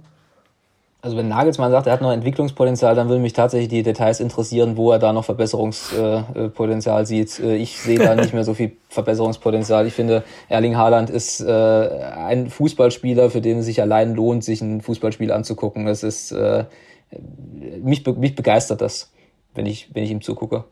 Also 1.05 1.17
wenn 1.17 1.27
Nagelsmann 1.27 1.69
sagt, 1.69 1.85
er 1.85 1.93
hat 1.93 2.01
noch 2.01 2.11
Entwicklungspotenzial, 2.11 2.95
dann 2.95 3.09
würden 3.09 3.21
mich 3.21 3.33
tatsächlich 3.33 3.69
die 3.69 3.83
Details 3.83 4.19
interessieren, 4.19 4.75
wo 4.75 4.91
er 4.91 4.97
da 4.97 5.13
noch 5.13 5.23
Verbesserungspotenzial 5.23 7.03
äh, 7.03 7.05
sieht. 7.05 7.39
Äh, 7.39 7.57
ich 7.57 7.79
sehe 7.79 7.99
da 7.99 8.15
nicht 8.15 8.33
mehr 8.33 8.43
so 8.43 8.55
viel 8.55 8.71
Verbesserungspotenzial. 8.89 9.85
Ich 9.85 9.93
finde, 9.93 10.23
Erling 10.49 10.77
Haaland 10.77 11.11
ist 11.11 11.41
äh, 11.41 11.51
ein 11.51 12.49
Fußballspieler, 12.49 13.29
für 13.29 13.39
den 13.39 13.59
es 13.59 13.65
sich 13.65 13.83
allein 13.83 14.15
lohnt, 14.15 14.43
sich 14.43 14.61
ein 14.61 14.81
Fußballspiel 14.81 15.31
anzugucken. 15.31 15.85
Das 15.85 16.01
ist 16.01 16.31
äh, 16.31 16.63
mich, 17.83 18.03
mich 18.07 18.35
begeistert 18.35 18.81
das, 18.81 19.13
wenn 19.53 19.67
ich, 19.67 19.93
wenn 19.93 20.03
ich 20.03 20.09
ihm 20.09 20.23
zugucke. 20.23 20.63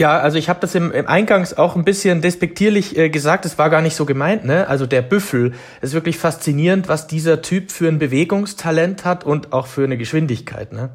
Ja, 0.00 0.18
also 0.18 0.38
ich 0.38 0.48
habe 0.48 0.60
das 0.60 0.74
im, 0.74 0.92
im 0.92 1.06
Eingangs 1.06 1.58
auch 1.58 1.76
ein 1.76 1.84
bisschen 1.84 2.22
despektierlich 2.22 2.96
äh, 2.96 3.10
gesagt, 3.10 3.44
es 3.44 3.58
war 3.58 3.68
gar 3.68 3.82
nicht 3.82 3.94
so 3.94 4.06
gemeint, 4.06 4.46
ne? 4.46 4.66
Also 4.66 4.86
der 4.86 5.02
Büffel 5.02 5.52
ist 5.82 5.92
wirklich 5.92 6.16
faszinierend, 6.16 6.88
was 6.88 7.06
dieser 7.06 7.42
Typ 7.42 7.70
für 7.70 7.86
ein 7.86 7.98
Bewegungstalent 7.98 9.04
hat 9.04 9.24
und 9.24 9.52
auch 9.52 9.66
für 9.66 9.84
eine 9.84 9.98
Geschwindigkeit, 9.98 10.72
ne? 10.72 10.88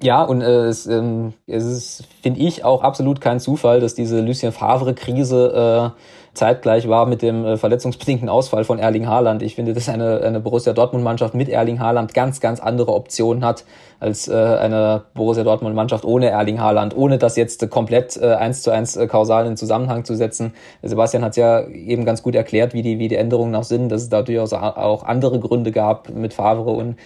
Ja, 0.00 0.22
und 0.22 0.42
äh, 0.42 0.66
es, 0.66 0.86
ähm, 0.86 1.32
es 1.48 1.64
ist, 1.64 2.04
finde 2.22 2.38
ich, 2.38 2.62
auch 2.64 2.84
absolut 2.84 3.20
kein 3.20 3.40
Zufall, 3.40 3.80
dass 3.80 3.96
diese 3.96 4.20
Lucien 4.20 4.52
Favre-Krise 4.52 5.92
äh, 5.96 6.00
zeitgleich 6.40 6.88
war 6.88 7.04
mit 7.04 7.20
dem 7.20 7.44
äh, 7.44 7.56
verletzungsbedingten 7.58 8.30
Ausfall 8.30 8.64
von 8.64 8.78
Erling 8.78 9.06
Haaland. 9.06 9.42
Ich 9.42 9.56
finde, 9.56 9.74
dass 9.74 9.90
eine, 9.90 10.22
eine 10.22 10.40
Borussia 10.40 10.72
Dortmund-Mannschaft 10.72 11.34
mit 11.34 11.50
Erling 11.50 11.80
Haaland 11.80 12.14
ganz, 12.14 12.40
ganz 12.40 12.60
andere 12.60 12.94
Optionen 12.94 13.44
hat 13.44 13.64
als 14.00 14.26
äh, 14.26 14.34
eine 14.34 15.02
Borussia 15.12 15.44
Dortmund-Mannschaft 15.44 16.06
ohne 16.06 16.30
Erling 16.30 16.58
Haaland, 16.58 16.96
ohne 16.96 17.18
das 17.18 17.36
jetzt 17.36 17.68
komplett 17.68 18.16
äh, 18.16 18.32
eins 18.32 18.62
zu 18.62 18.70
eins 18.70 18.96
äh, 18.96 19.06
kausal 19.06 19.46
in 19.46 19.58
Zusammenhang 19.58 20.06
zu 20.06 20.14
setzen. 20.14 20.54
Sebastian 20.82 21.22
hat 21.22 21.36
ja 21.36 21.68
eben 21.68 22.06
ganz 22.06 22.22
gut 22.22 22.34
erklärt, 22.34 22.72
wie 22.72 22.80
die, 22.80 22.98
wie 22.98 23.08
die 23.08 23.16
Änderungen 23.16 23.50
noch 23.50 23.64
sind, 23.64 23.90
dass 23.90 24.00
es 24.00 24.08
da 24.08 24.22
durchaus 24.22 24.54
auch 24.54 25.04
andere 25.04 25.38
Gründe 25.40 25.72
gab 25.72 26.08
mit 26.08 26.32
Favre 26.32 26.70
und 26.70 26.96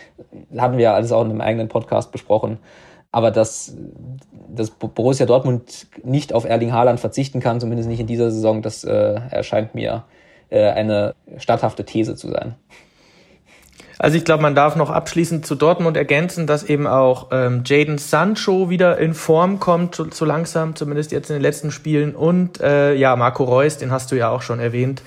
hatten 0.57 0.77
wir 0.77 0.85
ja 0.85 0.95
alles 0.95 1.11
auch 1.11 1.25
in 1.25 1.31
einem 1.31 1.41
eigenen 1.41 1.67
Podcast 1.67 2.13
besprochen. 2.13 2.59
Aber 3.15 3.31
dass, 3.31 3.77
dass 4.49 4.71
Borussia 4.71 5.25
Dortmund 5.25 5.87
nicht 6.03 6.33
auf 6.33 6.45
Erling 6.45 6.73
Haaland 6.73 6.99
verzichten 6.99 7.39
kann, 7.39 7.61
zumindest 7.61 7.89
nicht 7.89 8.01
in 8.01 8.09
dieser 8.09 8.33
Saison, 8.33 8.61
das 8.61 8.83
äh, 8.83 9.21
erscheint 9.31 9.73
mir 9.73 10.03
äh, 10.51 10.69
eine 10.71 11.15
statthafte 11.39 11.85
These 11.85 12.17
zu 12.17 12.29
sein. 12.33 12.57
Also 14.01 14.17
ich 14.17 14.25
glaube, 14.25 14.43
man 14.43 14.57
darf 14.57 14.75
noch 14.75 14.91
abschließend 14.91 15.47
zu 15.47 15.55
Dortmund 15.55 15.97
ergänzen, 15.97 16.49
dass 16.49 16.65
eben 16.65 16.89
auch 16.89 17.29
ähm, 17.31 17.63
Jaden 17.65 17.99
Sancho 17.99 18.69
wieder 18.69 18.99
in 18.99 19.15
Form 19.15 19.61
kommt, 19.61 19.95
so, 19.95 20.11
so, 20.11 20.25
langsam, 20.25 20.75
zumindest 20.75 21.13
jetzt 21.13 21.31
in 21.31 21.37
den 21.37 21.43
letzten 21.43 21.71
Spielen. 21.71 22.17
Und 22.17 22.61
äh, 22.61 22.95
ja, 22.95 23.15
Marco 23.15 23.45
Reus, 23.45 23.79
den 23.79 23.93
hast 23.93 24.11
du 24.11 24.17
ja 24.17 24.31
auch 24.31 24.43
schon 24.43 24.59
erwähnt, 24.59 25.03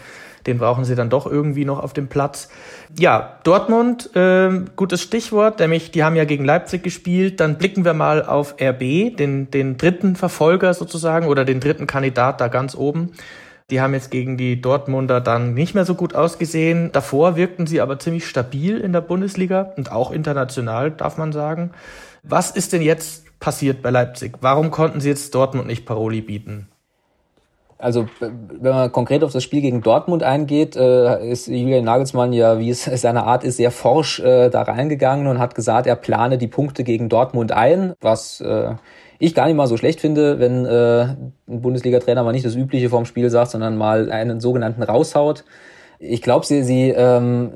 den 0.48 0.58
brauchen 0.58 0.86
sie 0.86 0.96
dann 0.96 1.10
doch 1.10 1.28
irgendwie 1.28 1.66
noch 1.66 1.84
auf 1.84 1.94
dem 1.94 2.08
Platz. 2.08 2.50
Ja, 2.98 3.38
Dortmund, 3.44 4.16
äh, 4.16 4.50
gutes 4.76 5.02
Stichwort, 5.02 5.60
nämlich 5.60 5.92
die 5.92 6.04
haben 6.04 6.16
ja 6.16 6.26
gegen 6.26 6.46
Leipzig 6.46 6.84
gespielt. 6.84 7.40
Dann 7.40 7.58
blicken 7.58 7.86
wir 7.86 7.94
mal 7.94 8.26
auf 8.26 8.56
RB, 8.60 9.16
den, 9.16 9.52
den 9.52 9.78
dritten 9.78 10.16
Verfolger 10.16 10.74
sozusagen 10.74 11.28
oder 11.28 11.46
den 11.46 11.60
dritten 11.60 11.86
Kandidat 11.86 12.42
da 12.42 12.48
ganz 12.48 12.76
oben. 12.76 13.12
Die 13.70 13.82
haben 13.82 13.94
jetzt 13.94 14.12
gegen 14.12 14.38
die 14.38 14.62
Dortmunder 14.62 15.20
dann 15.20 15.54
nicht 15.54 15.76
mehr 15.76 15.84
so 15.84 15.96
gut 15.96 16.16
ausgesehen. 16.16 16.92
Davor 16.94 17.36
wirkten 17.36 17.68
sie 17.68 17.82
aber 17.82 18.00
ziemlich 18.00 18.26
stabil 18.26 18.78
in 18.78 18.94
der 18.94 19.02
Bundesliga 19.02 19.74
und 19.76 19.92
auch 19.92 20.12
international, 20.12 20.92
darf 20.92 21.18
man 21.18 21.34
sagen. 21.34 21.72
Was 22.24 22.52
ist 22.52 22.72
denn 22.72 22.82
jetzt 22.82 23.40
passiert 23.42 23.82
bei 23.82 23.90
Leipzig? 23.90 24.38
Warum 24.40 24.72
konnten 24.72 25.02
sie 25.02 25.10
jetzt 25.10 25.36
Dortmund 25.36 25.68
nicht 25.68 25.86
Paroli 25.86 26.22
bieten? 26.22 26.70
Also 27.80 28.08
wenn 28.20 28.74
man 28.74 28.92
konkret 28.92 29.24
auf 29.24 29.32
das 29.32 29.44
Spiel 29.44 29.62
gegen 29.62 29.82
Dortmund 29.82 30.24
eingeht, 30.24 30.76
äh, 30.76 31.30
ist 31.30 31.48
Julian 31.48 31.86
Nagelsmann 31.86 32.34
ja, 32.34 32.60
wie 32.60 32.72
es 32.72 32.86
seine 33.02 33.24
Art 33.24 33.44
ist, 33.44 33.58
sehr 33.58 33.72
forsch 33.72 34.20
äh, 34.20 34.50
da 34.50 34.63
reingegangen 34.63 35.28
und 35.28 35.40
hat 35.40 35.54
gesagt, 35.54 35.86
er 35.86 35.96
plane 35.96 36.38
die 36.38 36.48
Punkte 36.48 36.84
gegen 36.84 37.08
Dortmund 37.08 37.52
ein, 37.52 37.94
was 38.02 38.42
äh, 38.42 38.76
ich 39.20 39.36
gar 39.36 39.46
nicht 39.46 39.56
mal 39.56 39.68
so 39.68 39.78
schlecht 39.78 40.00
finde, 40.00 40.40
wenn 40.40 40.66
äh, 40.66 41.16
ein 41.48 41.62
Bundesliga-Trainer 41.62 42.24
mal 42.24 42.32
nicht 42.32 42.46
das 42.46 42.56
Übliche 42.56 42.90
vorm 42.90 43.06
Spiel 43.06 43.30
sagt, 43.30 43.52
sondern 43.52 43.78
mal 43.78 44.12
einen 44.12 44.40
sogenannten 44.40 44.84
raushaut. 44.84 45.44
Ich 46.00 46.22
glaube, 46.22 46.46
sie, 46.46 46.63
sie 46.63 46.90
ähm, 46.90 47.52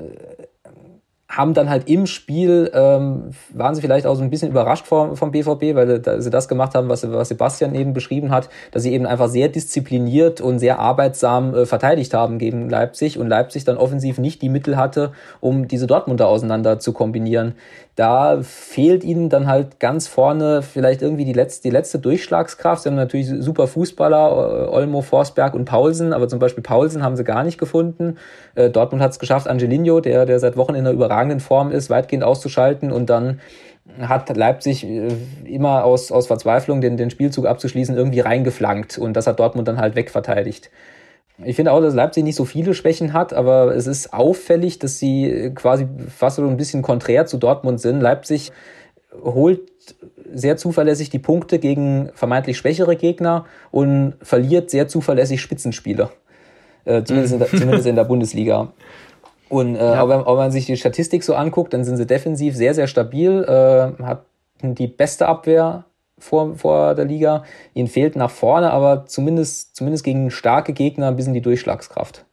haben 1.32 1.54
dann 1.54 1.70
halt 1.70 1.88
im 1.88 2.06
Spiel, 2.06 2.70
ähm, 2.74 3.30
waren 3.54 3.74
sie 3.74 3.80
vielleicht 3.80 4.06
auch 4.06 4.14
so 4.14 4.22
ein 4.22 4.28
bisschen 4.28 4.50
überrascht 4.50 4.86
vom, 4.86 5.16
vom 5.16 5.30
BVB, 5.30 5.74
weil 5.74 6.20
sie 6.20 6.30
das 6.30 6.46
gemacht 6.46 6.74
haben, 6.74 6.90
was, 6.90 7.10
was 7.10 7.28
Sebastian 7.28 7.74
eben 7.74 7.94
beschrieben 7.94 8.30
hat, 8.30 8.50
dass 8.70 8.82
sie 8.82 8.92
eben 8.92 9.06
einfach 9.06 9.28
sehr 9.28 9.48
diszipliniert 9.48 10.42
und 10.42 10.58
sehr 10.58 10.78
arbeitsam 10.78 11.54
äh, 11.54 11.66
verteidigt 11.66 12.12
haben 12.12 12.38
gegen 12.38 12.68
Leipzig 12.68 13.18
und 13.18 13.28
Leipzig 13.28 13.64
dann 13.64 13.78
offensiv 13.78 14.18
nicht 14.18 14.42
die 14.42 14.50
Mittel 14.50 14.76
hatte, 14.76 15.12
um 15.40 15.68
diese 15.68 15.86
Dortmunder 15.86 16.28
auseinander 16.28 16.78
zu 16.78 16.92
kombinieren. 16.92 17.54
Da 17.94 18.40
fehlt 18.42 19.04
ihnen 19.04 19.28
dann 19.28 19.46
halt 19.46 19.78
ganz 19.78 20.08
vorne 20.08 20.62
vielleicht 20.62 21.02
irgendwie 21.02 21.26
die 21.26 21.34
letzte, 21.34 21.68
die 21.68 21.70
letzte 21.70 21.98
Durchschlagskraft. 21.98 22.82
Sie 22.82 22.88
haben 22.88 22.96
natürlich 22.96 23.28
super 23.28 23.66
Fußballer, 23.66 24.68
äh, 24.68 24.74
Olmo, 24.74 25.02
Forsberg 25.02 25.52
und 25.52 25.66
Paulsen, 25.66 26.14
aber 26.14 26.26
zum 26.26 26.38
Beispiel 26.38 26.62
Paulsen 26.62 27.02
haben 27.02 27.16
sie 27.16 27.24
gar 27.24 27.44
nicht 27.44 27.58
gefunden. 27.58 28.16
Äh, 28.54 28.70
Dortmund 28.70 29.02
hat 29.02 29.10
es 29.10 29.18
geschafft, 29.18 29.46
Angelino, 29.46 30.00
der, 30.00 30.24
der 30.24 30.38
seit 30.40 30.56
Wochen 30.56 30.74
in 30.74 30.86
einer 30.86 30.92
überragenden 30.92 31.40
Form 31.40 31.70
ist, 31.70 31.90
weitgehend 31.90 32.24
auszuschalten 32.24 32.92
und 32.92 33.10
dann 33.10 33.40
hat 34.00 34.34
Leipzig 34.34 34.84
äh, 34.84 35.08
immer 35.44 35.84
aus, 35.84 36.12
aus 36.12 36.28
Verzweiflung 36.28 36.80
den, 36.80 36.96
den 36.96 37.10
Spielzug 37.10 37.46
abzuschließen 37.46 37.96
irgendwie 37.96 38.20
reingeflankt 38.20 38.96
und 38.96 39.14
das 39.14 39.26
hat 39.26 39.38
Dortmund 39.38 39.68
dann 39.68 39.78
halt 39.78 39.96
wegverteidigt. 39.96 40.70
Ich 41.44 41.56
finde 41.56 41.72
auch, 41.72 41.80
dass 41.80 41.94
Leipzig 41.94 42.24
nicht 42.24 42.36
so 42.36 42.44
viele 42.44 42.74
Schwächen 42.74 43.12
hat, 43.12 43.32
aber 43.32 43.74
es 43.74 43.86
ist 43.86 44.12
auffällig, 44.12 44.78
dass 44.78 44.98
sie 44.98 45.50
quasi 45.54 45.88
fast 46.14 46.36
so 46.36 46.46
ein 46.46 46.56
bisschen 46.56 46.82
konträr 46.82 47.26
zu 47.26 47.38
Dortmund 47.38 47.80
sind. 47.80 48.00
Leipzig 48.00 48.52
holt 49.22 49.60
sehr 50.32 50.56
zuverlässig 50.56 51.10
die 51.10 51.18
Punkte 51.18 51.58
gegen 51.58 52.10
vermeintlich 52.14 52.56
schwächere 52.56 52.96
Gegner 52.96 53.46
und 53.70 54.14
verliert 54.22 54.70
sehr 54.70 54.88
zuverlässig 54.88 55.40
Spitzenspieler. 55.40 56.10
Äh, 56.84 57.04
zumindest, 57.04 57.34
in 57.34 57.38
der, 57.38 57.48
zumindest 57.48 57.86
in 57.86 57.96
der 57.96 58.04
Bundesliga. 58.04 58.72
Und 59.48 59.76
äh, 59.76 59.78
ja. 59.78 60.08
wenn, 60.08 60.24
wenn 60.24 60.34
man 60.34 60.50
sich 60.50 60.66
die 60.66 60.76
Statistik 60.76 61.22
so 61.22 61.34
anguckt, 61.34 61.74
dann 61.74 61.84
sind 61.84 61.96
sie 61.96 62.06
defensiv 62.06 62.56
sehr, 62.56 62.74
sehr 62.74 62.86
stabil, 62.86 63.44
äh, 63.44 64.02
hatten 64.02 64.74
die 64.74 64.86
beste 64.86 65.28
Abwehr 65.28 65.84
vor, 66.22 66.56
vor 66.56 66.94
der 66.94 67.04
Liga. 67.04 67.44
Ihnen 67.74 67.88
fehlt 67.88 68.16
nach 68.16 68.30
vorne, 68.30 68.70
aber 68.70 69.06
zumindest, 69.06 69.76
zumindest 69.76 70.04
gegen 70.04 70.30
starke 70.30 70.72
Gegner 70.72 71.08
ein 71.08 71.16
bisschen 71.16 71.34
die 71.34 71.40
Durchschlagskraft. 71.40 72.24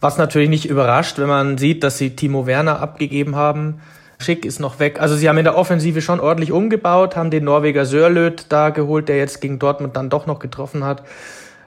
Was 0.00 0.18
natürlich 0.18 0.50
nicht 0.50 0.66
überrascht, 0.66 1.18
wenn 1.18 1.28
man 1.28 1.56
sieht, 1.56 1.84
dass 1.84 1.98
sie 1.98 2.16
Timo 2.16 2.46
Werner 2.46 2.80
abgegeben 2.80 3.36
haben. 3.36 3.80
Schick 4.18 4.44
ist 4.44 4.60
noch 4.60 4.78
weg. 4.78 5.00
Also 5.00 5.16
sie 5.16 5.28
haben 5.28 5.38
in 5.38 5.44
der 5.44 5.56
Offensive 5.56 6.02
schon 6.02 6.20
ordentlich 6.20 6.52
umgebaut, 6.52 7.16
haben 7.16 7.30
den 7.30 7.44
Norweger 7.44 7.86
Sörlöt 7.86 8.46
da 8.48 8.70
geholt, 8.70 9.08
der 9.08 9.16
jetzt 9.16 9.40
gegen 9.40 9.58
Dortmund 9.58 9.96
dann 9.96 10.10
doch 10.10 10.26
noch 10.26 10.40
getroffen 10.40 10.84
hat. 10.84 11.04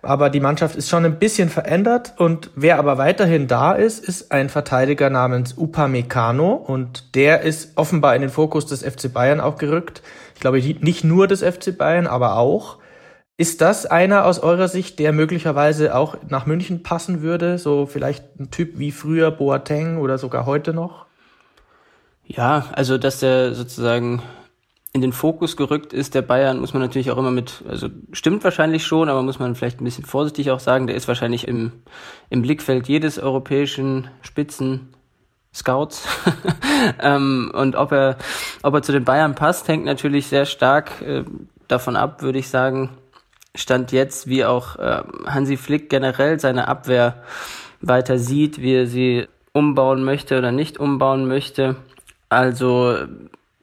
Aber 0.02 0.30
die 0.30 0.40
Mannschaft 0.40 0.76
ist 0.76 0.90
schon 0.90 1.06
ein 1.06 1.20
bisschen 1.20 1.50
verändert 1.50 2.14
und 2.18 2.52
wer 2.56 2.80
aber 2.80 2.98
weiterhin 2.98 3.48
da 3.48 3.74
ist, 3.74 4.04
ist 4.04 4.32
ein 4.32 4.50
Verteidiger 4.50 5.10
namens 5.10 5.58
Upamecano 5.58 6.54
und 6.54 7.16
der 7.16 7.42
ist 7.42 7.74
offenbar 7.76 8.16
in 8.16 8.22
den 8.22 8.30
Fokus 8.30 8.68
des 8.68 8.84
FC 8.84 9.12
Bayern 9.12 9.40
auch 9.40 9.58
gerückt. 9.58 10.02
Ich 10.38 10.42
glaube 10.42 10.60
nicht 10.60 11.04
nur 11.04 11.26
des 11.26 11.42
FC 11.42 11.76
Bayern, 11.76 12.06
aber 12.06 12.38
auch. 12.38 12.78
Ist 13.38 13.60
das 13.62 13.88
einer 13.88 14.24
aus 14.24 14.38
eurer 14.38 14.68
Sicht, 14.68 15.00
der 15.00 15.12
möglicherweise 15.12 15.96
auch 15.96 16.16
nach 16.30 16.46
München 16.46 16.84
passen 16.84 17.24
würde? 17.24 17.58
So 17.58 17.88
vielleicht 17.88 18.40
ein 18.40 18.52
Typ 18.52 18.78
wie 18.78 18.92
früher 18.92 19.32
Boateng 19.32 19.98
oder 19.98 20.20
sogar 20.20 20.46
heute 20.46 20.76
noch? 20.76 21.08
Ja, 22.24 22.68
also 22.74 23.00
dass 23.00 23.20
der 23.20 23.56
sozusagen 23.56 24.22
in 24.94 25.02
den 25.02 25.12
Fokus 25.12 25.58
gerückt 25.58 25.92
ist, 25.92 26.14
der 26.14 26.22
Bayern, 26.22 26.60
muss 26.60 26.74
man 26.74 26.84
natürlich 26.84 27.10
auch 27.10 27.18
immer 27.18 27.32
mit, 27.32 27.64
also 27.68 27.90
stimmt 28.12 28.44
wahrscheinlich 28.44 28.86
schon, 28.86 29.10
aber 29.10 29.24
muss 29.24 29.40
man 29.40 29.56
vielleicht 29.56 29.82
ein 29.82 29.86
bisschen 29.86 30.06
vorsichtig 30.06 30.52
auch 30.52 30.60
sagen, 30.60 30.86
der 30.86 30.96
ist 30.96 31.08
wahrscheinlich 31.08 31.48
im, 31.48 31.72
im 32.30 32.44
Blickfeld 32.44 32.88
jedes 32.88 33.18
europäischen 33.18 34.08
Spitzen 34.22 34.90
Scouts. 35.58 36.08
ähm, 37.02 37.52
und 37.54 37.76
ob 37.76 37.92
er, 37.92 38.18
ob 38.62 38.76
er 38.76 38.82
zu 38.82 38.92
den 38.92 39.04
Bayern 39.04 39.36
passt, 39.36 39.68
hängt 39.68 39.86
natürlich 39.86 40.28
sehr 40.28 40.46
stark 40.46 41.02
äh, 41.02 41.24
davon 41.68 41.96
ab, 41.96 42.22
würde 42.22 42.40
ich 42.40 42.50
sagen. 42.50 42.92
Stand 43.56 43.92
jetzt, 43.92 44.28
wie 44.28 44.46
auch 44.46 44.78
äh, 44.78 45.02
Hansi 45.26 45.58
Flick 45.58 45.90
generell 45.90 46.40
seine 46.40 46.68
Abwehr 46.68 47.24
weiter 47.82 48.20
sieht, 48.20 48.62
wie 48.62 48.76
er 48.76 48.88
sie 48.88 49.28
umbauen 49.52 50.04
möchte 50.04 50.38
oder 50.38 50.52
nicht 50.52 50.78
umbauen 50.78 51.28
möchte. 51.28 51.76
Also 52.30 52.96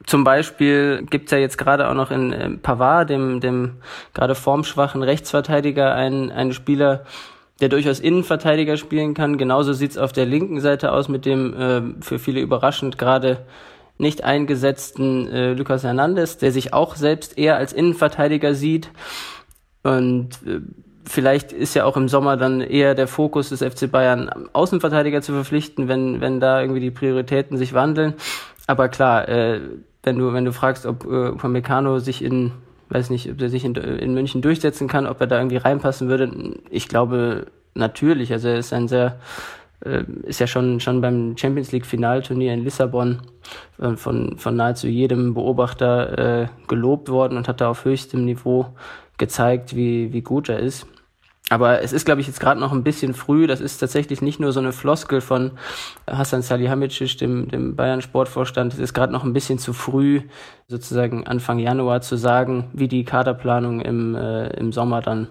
zum 0.04 0.24
Beispiel 0.24 1.06
gibt's 1.08 1.30
ja 1.30 1.38
jetzt 1.38 1.58
gerade 1.58 1.88
auch 1.88 1.94
noch 1.94 2.10
in 2.10 2.32
äh, 2.32 2.50
Pavard, 2.50 3.08
dem, 3.10 3.40
dem 3.40 3.76
gerade 4.12 4.34
formschwachen 4.34 5.02
Rechtsverteidiger, 5.02 5.94
einen, 5.94 6.32
einen 6.32 6.52
Spieler, 6.52 7.04
der 7.60 7.68
durchaus 7.68 8.00
Innenverteidiger 8.00 8.76
spielen 8.76 9.14
kann. 9.14 9.38
Genauso 9.38 9.72
sieht's 9.72 9.98
auf 9.98 10.12
der 10.12 10.26
linken 10.26 10.60
Seite 10.60 10.92
aus 10.92 11.08
mit 11.08 11.24
dem 11.24 11.54
äh, 11.54 11.82
für 12.02 12.18
viele 12.18 12.40
überraschend 12.40 12.98
gerade 12.98 13.46
nicht 13.96 14.24
eingesetzten 14.24 15.28
äh, 15.28 15.52
Lucas 15.52 15.84
Hernandez, 15.84 16.38
der 16.38 16.50
sich 16.50 16.72
auch 16.72 16.96
selbst 16.96 17.38
eher 17.38 17.56
als 17.56 17.72
Innenverteidiger 17.72 18.54
sieht. 18.54 18.90
Und 19.84 20.30
äh, 20.46 20.60
vielleicht 21.04 21.52
ist 21.52 21.74
ja 21.74 21.84
auch 21.84 21.96
im 21.96 22.08
Sommer 22.08 22.36
dann 22.36 22.60
eher 22.60 22.94
der 22.94 23.06
Fokus 23.06 23.50
des 23.50 23.62
FC 23.62 23.90
Bayern, 23.90 24.48
Außenverteidiger 24.52 25.22
zu 25.22 25.32
verpflichten, 25.32 25.86
wenn, 25.86 26.20
wenn 26.20 26.40
da 26.40 26.60
irgendwie 26.60 26.80
die 26.80 26.90
Prioritäten 26.90 27.56
sich 27.56 27.72
wandeln. 27.72 28.14
Aber 28.66 28.88
klar, 28.88 29.28
äh, 29.28 29.60
wenn 30.02 30.18
du, 30.18 30.32
wenn 30.32 30.44
du 30.44 30.52
fragst, 30.52 30.86
ob 30.86 31.04
äh, 31.04 31.28
Upamecano 31.28 31.98
sich 31.98 32.22
in, 32.22 32.52
weiß 32.88 33.10
nicht, 33.10 33.30
ob 33.30 33.40
er 33.40 33.48
sich 33.48 33.64
in, 33.64 33.74
in 33.74 34.14
München 34.14 34.42
durchsetzen 34.42 34.88
kann, 34.88 35.06
ob 35.06 35.20
er 35.20 35.26
da 35.26 35.38
irgendwie 35.38 35.56
reinpassen 35.56 36.08
würde, 36.08 36.30
ich 36.70 36.88
glaube 36.88 37.46
natürlich. 37.74 38.32
Also 38.32 38.48
er 38.48 38.58
ist 38.58 38.72
ein 38.72 38.88
sehr, 38.88 39.18
äh, 39.84 40.04
ist 40.24 40.40
ja 40.40 40.46
schon, 40.46 40.80
schon 40.80 41.00
beim 41.00 41.36
Champions 41.36 41.72
League 41.72 41.86
Finalturnier 41.86 42.54
in 42.54 42.64
Lissabon 42.64 43.20
äh, 43.78 43.96
von, 43.96 44.38
von 44.38 44.56
nahezu 44.56 44.86
jedem 44.86 45.34
Beobachter 45.34 46.42
äh, 46.42 46.46
gelobt 46.68 47.08
worden 47.08 47.36
und 47.36 47.48
hat 47.48 47.60
da 47.60 47.70
auf 47.70 47.84
höchstem 47.84 48.24
Niveau 48.24 48.66
gezeigt, 49.18 49.76
wie, 49.76 50.12
wie 50.12 50.22
gut 50.22 50.48
er 50.48 50.58
ist. 50.58 50.86
Aber 51.50 51.82
es 51.82 51.92
ist, 51.92 52.06
glaube 52.06 52.22
ich, 52.22 52.26
jetzt 52.26 52.40
gerade 52.40 52.58
noch 52.58 52.72
ein 52.72 52.84
bisschen 52.84 53.12
früh. 53.12 53.46
Das 53.46 53.60
ist 53.60 53.78
tatsächlich 53.78 54.22
nicht 54.22 54.40
nur 54.40 54.52
so 54.52 54.60
eine 54.60 54.72
Floskel 54.72 55.20
von 55.20 55.52
Hassan 56.06 56.40
Salihamidzic, 56.40 57.18
dem, 57.18 57.48
dem 57.48 57.76
Bayern-Sportvorstand. 57.76 58.72
Es 58.72 58.78
ist 58.78 58.94
gerade 58.94 59.12
noch 59.12 59.24
ein 59.24 59.34
bisschen 59.34 59.58
zu 59.58 59.74
früh, 59.74 60.22
sozusagen 60.68 61.26
Anfang 61.26 61.58
Januar 61.58 62.00
zu 62.00 62.16
sagen, 62.16 62.70
wie 62.72 62.88
die 62.88 63.04
Kaderplanung 63.04 63.82
im, 63.82 64.14
äh, 64.14 64.48
im 64.56 64.72
Sommer 64.72 65.02
dann 65.02 65.28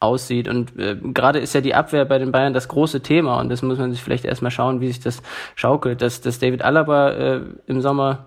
aussieht. 0.00 0.48
Und 0.48 0.78
äh, 0.78 0.96
gerade 0.96 1.38
ist 1.38 1.54
ja 1.54 1.60
die 1.60 1.74
Abwehr 1.74 2.06
bei 2.06 2.18
den 2.18 2.32
Bayern 2.32 2.54
das 2.54 2.68
große 2.68 3.02
Thema. 3.02 3.38
Und 3.38 3.50
das 3.50 3.60
muss 3.60 3.78
man 3.78 3.92
sich 3.92 4.02
vielleicht 4.02 4.24
erstmal 4.24 4.50
schauen, 4.50 4.80
wie 4.80 4.88
sich 4.88 5.00
das 5.00 5.22
schaukelt. 5.54 6.00
Dass, 6.00 6.22
dass 6.22 6.38
David 6.38 6.62
Alaba 6.62 7.10
äh, 7.10 7.40
im 7.66 7.82
Sommer 7.82 8.26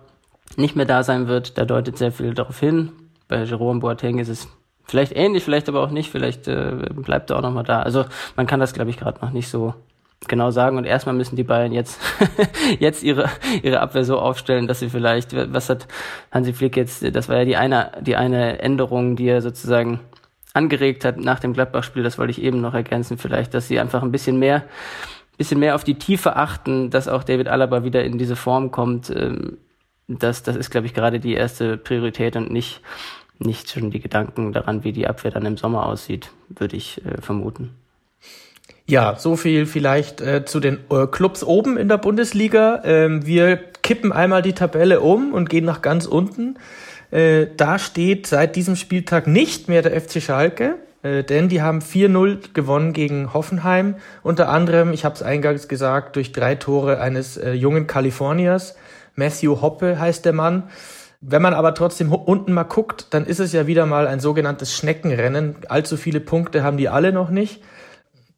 nicht 0.56 0.76
mehr 0.76 0.86
da 0.86 1.02
sein 1.02 1.26
wird, 1.26 1.58
da 1.58 1.64
deutet 1.64 1.98
sehr 1.98 2.12
viel 2.12 2.34
darauf 2.34 2.60
hin. 2.60 2.92
Bei 3.26 3.42
Jerome 3.42 3.80
Boateng 3.80 4.20
ist 4.20 4.28
es 4.28 4.48
Vielleicht 4.86 5.16
ähnlich, 5.16 5.42
vielleicht 5.44 5.68
aber 5.68 5.82
auch 5.82 5.90
nicht. 5.90 6.10
Vielleicht 6.10 6.46
äh, 6.48 6.72
bleibt 6.94 7.30
er 7.30 7.38
auch 7.38 7.42
nochmal 7.42 7.64
da. 7.64 7.82
Also 7.82 8.04
man 8.36 8.46
kann 8.46 8.60
das, 8.60 8.72
glaube 8.72 8.90
ich, 8.90 8.96
gerade 8.96 9.20
noch 9.20 9.32
nicht 9.32 9.48
so 9.48 9.74
genau 10.28 10.50
sagen. 10.50 10.76
Und 10.76 10.84
erstmal 10.84 11.14
müssen 11.14 11.36
die 11.36 11.44
Bayern 11.44 11.72
jetzt, 11.72 12.00
jetzt 12.78 13.02
ihre, 13.02 13.28
ihre 13.62 13.80
Abwehr 13.80 14.04
so 14.04 14.18
aufstellen, 14.18 14.66
dass 14.66 14.80
sie 14.80 14.88
vielleicht, 14.88 15.34
was 15.52 15.68
hat 15.68 15.86
Hansi 16.30 16.52
Flick 16.52 16.76
jetzt, 16.76 17.04
das 17.14 17.28
war 17.28 17.38
ja 17.38 17.44
die 17.44 17.56
eine, 17.56 17.92
die 18.00 18.16
eine 18.16 18.60
Änderung, 18.60 19.16
die 19.16 19.28
er 19.28 19.42
sozusagen 19.42 20.00
angeregt 20.54 21.04
hat 21.04 21.18
nach 21.18 21.38
dem 21.38 21.52
Gladbach-Spiel, 21.52 22.02
das 22.02 22.18
wollte 22.18 22.30
ich 22.30 22.40
eben 22.40 22.62
noch 22.62 22.72
ergänzen, 22.72 23.18
vielleicht, 23.18 23.52
dass 23.52 23.68
sie 23.68 23.78
einfach 23.78 24.02
ein 24.02 24.10
bisschen 24.10 24.38
mehr, 24.38 24.64
bisschen 25.36 25.60
mehr 25.60 25.74
auf 25.74 25.84
die 25.84 25.98
Tiefe 25.98 26.36
achten, 26.36 26.88
dass 26.88 27.08
auch 27.08 27.24
David 27.24 27.48
Alaba 27.48 27.84
wieder 27.84 28.02
in 28.04 28.16
diese 28.16 28.36
Form 28.36 28.70
kommt. 28.70 29.10
Ähm, 29.10 29.58
das, 30.08 30.42
das 30.44 30.56
ist, 30.56 30.70
glaube 30.70 30.86
ich, 30.86 30.94
gerade 30.94 31.20
die 31.20 31.34
erste 31.34 31.76
Priorität 31.76 32.36
und 32.36 32.50
nicht 32.50 32.80
nicht 33.38 33.70
schon 33.70 33.90
die 33.90 34.00
Gedanken 34.00 34.52
daran, 34.52 34.84
wie 34.84 34.92
die 34.92 35.06
Abwehr 35.06 35.30
dann 35.30 35.46
im 35.46 35.56
Sommer 35.56 35.86
aussieht, 35.86 36.30
würde 36.48 36.76
ich 36.76 37.04
äh, 37.04 37.20
vermuten. 37.20 37.70
Ja, 38.88 39.16
so 39.18 39.34
viel 39.34 39.66
vielleicht 39.66 40.20
äh, 40.20 40.44
zu 40.44 40.60
den 40.60 40.78
äh, 40.90 41.06
Clubs 41.06 41.42
oben 41.42 41.76
in 41.76 41.88
der 41.88 41.98
Bundesliga. 41.98 42.82
Ähm, 42.84 43.26
wir 43.26 43.56
kippen 43.56 44.12
einmal 44.12 44.42
die 44.42 44.52
Tabelle 44.52 45.00
um 45.00 45.32
und 45.32 45.50
gehen 45.50 45.64
nach 45.64 45.82
ganz 45.82 46.06
unten. 46.06 46.56
Äh, 47.10 47.46
da 47.56 47.78
steht 47.78 48.28
seit 48.28 48.54
diesem 48.54 48.76
Spieltag 48.76 49.26
nicht 49.26 49.68
mehr 49.68 49.82
der 49.82 50.00
FC 50.00 50.22
Schalke, 50.22 50.76
äh, 51.02 51.24
denn 51.24 51.48
die 51.48 51.62
haben 51.62 51.80
4-0 51.80 52.52
gewonnen 52.52 52.92
gegen 52.92 53.34
Hoffenheim. 53.34 53.96
Unter 54.22 54.48
anderem, 54.48 54.92
ich 54.92 55.04
habe 55.04 55.16
es 55.16 55.22
eingangs 55.22 55.66
gesagt, 55.66 56.14
durch 56.14 56.30
drei 56.30 56.54
Tore 56.54 57.00
eines 57.00 57.36
äh, 57.36 57.52
jungen 57.52 57.88
Kaliforniers. 57.88 58.76
Matthew 59.16 59.62
Hoppe 59.62 59.98
heißt 59.98 60.24
der 60.24 60.32
Mann. 60.32 60.64
Wenn 61.20 61.42
man 61.42 61.54
aber 61.54 61.74
trotzdem 61.74 62.12
unten 62.12 62.52
mal 62.52 62.64
guckt, 62.64 63.06
dann 63.10 63.26
ist 63.26 63.40
es 63.40 63.52
ja 63.52 63.66
wieder 63.66 63.86
mal 63.86 64.06
ein 64.06 64.20
sogenanntes 64.20 64.74
Schneckenrennen. 64.74 65.56
Allzu 65.68 65.96
viele 65.96 66.20
Punkte 66.20 66.62
haben 66.62 66.76
die 66.76 66.88
alle 66.88 67.12
noch 67.12 67.30
nicht. 67.30 67.62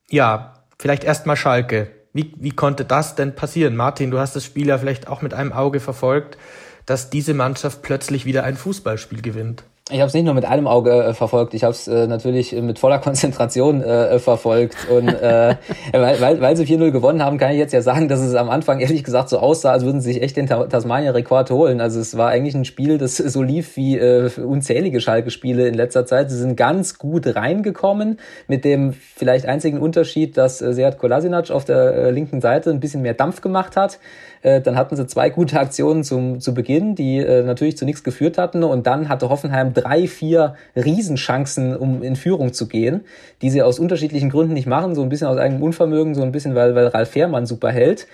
Ja, 0.09 0.55
vielleicht 0.79 1.05
erst 1.05 1.27
mal 1.27 1.37
Schalke. 1.37 1.91
Wie, 2.13 2.33
wie 2.39 2.51
konnte 2.51 2.85
das 2.85 3.15
denn 3.15 3.35
passieren? 3.35 3.77
Martin, 3.77 4.11
du 4.11 4.19
hast 4.19 4.35
das 4.35 4.45
Spiel 4.45 4.69
ja 4.69 4.79
vielleicht 4.79 5.09
auch 5.09 5.23
mit 5.23 5.35
einem 5.35 5.53
Auge 5.53 5.81
verfolgt, 5.81 6.39
dass 6.87 7.11
diese 7.11 7.35
Mannschaft 7.35 7.83
plötzlich 7.83 8.25
wieder 8.25 8.45
ein 8.45 8.57
Fußballspiel 8.57 9.21
gewinnt. 9.23 9.65
Ich 9.91 10.01
habe 10.01 10.09
es 10.09 10.13
nicht 10.13 10.25
nur 10.25 10.35
mit 10.35 10.45
einem 10.45 10.67
Auge 10.67 11.03
äh, 11.03 11.15
verfolgt, 11.15 11.55
ich 11.55 11.65
habe 11.65 11.73
es 11.73 11.89
äh, 11.89 12.07
natürlich 12.07 12.53
mit 12.53 12.79
voller 12.79 12.99
Konzentration 12.99 13.83
äh, 13.83 14.19
verfolgt. 14.19 14.77
Und 14.91 15.09
äh, 15.09 15.57
weil, 15.93 16.21
weil, 16.21 16.41
weil 16.43 16.57
sie 16.59 16.65
4-0 16.65 16.91
gewonnen 16.91 17.25
haben, 17.25 17.39
kann 17.39 17.53
ich 17.53 17.59
jetzt 17.59 17.73
ja 17.73 17.81
sagen, 17.81 18.07
dass 18.07 18.21
es 18.21 18.35
am 18.35 18.51
Anfang 18.51 18.81
ehrlich 18.81 19.03
gesagt 19.03 19.31
so 19.31 19.39
aussah, 19.39 19.73
als 19.73 19.87
würden 19.87 20.03
sie 20.03 20.13
sich 20.13 20.23
echt 20.23 20.37
den 20.37 20.47
Tasmania-Rekord 20.47 21.51
holen. 21.51 21.81
Also 21.81 22.01
es 22.01 22.19
war 22.19 22.29
eigentlich 22.29 22.55
ein 22.55 22.67
Spiel, 22.67 22.99
das 22.99 23.17
so 23.17 23.43
lief 23.43 23.77
wie 23.77 23.97
äh, 23.97 24.31
unzählige 24.39 25.01
Schalke-Spiele 25.01 25.67
in 25.67 25.73
letzter 25.75 26.05
Zeit. 26.05 26.31
Sie 26.31 26.37
sind 26.37 26.57
ganz 26.57 26.99
gut 26.99 27.35
reingekommen, 27.35 28.19
mit 28.47 28.67
dem 28.67 28.93
vielleicht 28.93 29.47
einzigen 29.47 29.79
Unterschied, 29.79 30.37
dass 30.37 30.61
äh, 30.61 30.75
Seat 30.75 30.99
Kolasinac 30.99 31.51
auf 31.51 31.65
der 31.65 31.95
äh, 31.95 32.11
linken 32.11 32.43
Seite 32.43 32.69
ein 32.69 32.81
bisschen 32.81 33.01
mehr 33.01 33.15
Dampf 33.15 33.41
gemacht 33.41 33.75
hat. 33.75 34.01
Äh, 34.43 34.61
dann 34.61 34.77
hatten 34.77 34.97
sie 34.97 35.07
zwei 35.07 35.31
gute 35.31 35.59
Aktionen 35.59 36.05
zum, 36.05 36.41
zu 36.41 36.55
Beginn, 36.55 36.95
die 36.95 37.19
äh, 37.19 37.43
natürlich 37.43 37.77
zu 37.77 37.85
nichts 37.85 38.05
geführt 38.05 38.39
hatten. 38.39 38.65
Und 38.65 38.87
dann 38.87 39.09
hatte 39.09 39.29
Hoffenheim 39.29 39.75
drei, 39.75 40.07
vier 40.07 40.55
Riesenchancen, 40.77 41.77
um 41.77 42.03
in 42.03 42.17
Führung 42.17 42.53
zu 42.53 42.69
gehen, 42.69 43.03
die 43.43 43.51
sie 43.51 43.63
aus 43.63 43.79
unterschiedlichen 43.79 44.31
Gründen 44.31 44.55
nicht 44.55 44.67
machen. 44.67 44.95
So 44.95 45.03
ein 45.03 45.09
bisschen 45.09 45.29
aus 45.29 45.39
eigenem 45.39 45.63
Unvermögen, 45.63 46.15
so 46.15 46.23
ein 46.23 46.33
bisschen, 46.33 46.55
weil, 46.55 46.75
weil 46.75 46.89
Ralf 46.89 47.11
Fährmann 47.11 47.47
super 47.47 47.71
hält. 47.71 48.07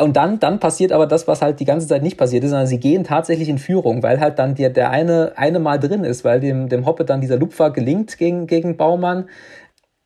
Und 0.00 0.16
dann, 0.16 0.40
dann 0.40 0.58
passiert 0.58 0.90
aber 0.90 1.06
das, 1.06 1.28
was 1.28 1.42
halt 1.42 1.60
die 1.60 1.64
ganze 1.64 1.86
Zeit 1.86 2.02
nicht 2.02 2.16
passiert 2.16 2.42
ist, 2.42 2.50
sondern 2.50 2.66
sie 2.66 2.80
gehen 2.80 3.04
tatsächlich 3.04 3.48
in 3.48 3.58
Führung, 3.58 4.02
weil 4.02 4.18
halt 4.18 4.38
dann 4.38 4.54
der, 4.56 4.70
der 4.70 4.90
eine, 4.90 5.32
eine 5.36 5.60
Mal 5.60 5.78
drin 5.78 6.02
ist, 6.02 6.24
weil 6.24 6.40
dem, 6.40 6.68
dem 6.68 6.86
Hoppe 6.86 7.04
dann 7.04 7.20
dieser 7.20 7.36
Lupfer 7.36 7.70
gelingt 7.70 8.18
gegen, 8.18 8.46
gegen 8.48 8.76
Baumann 8.76 9.26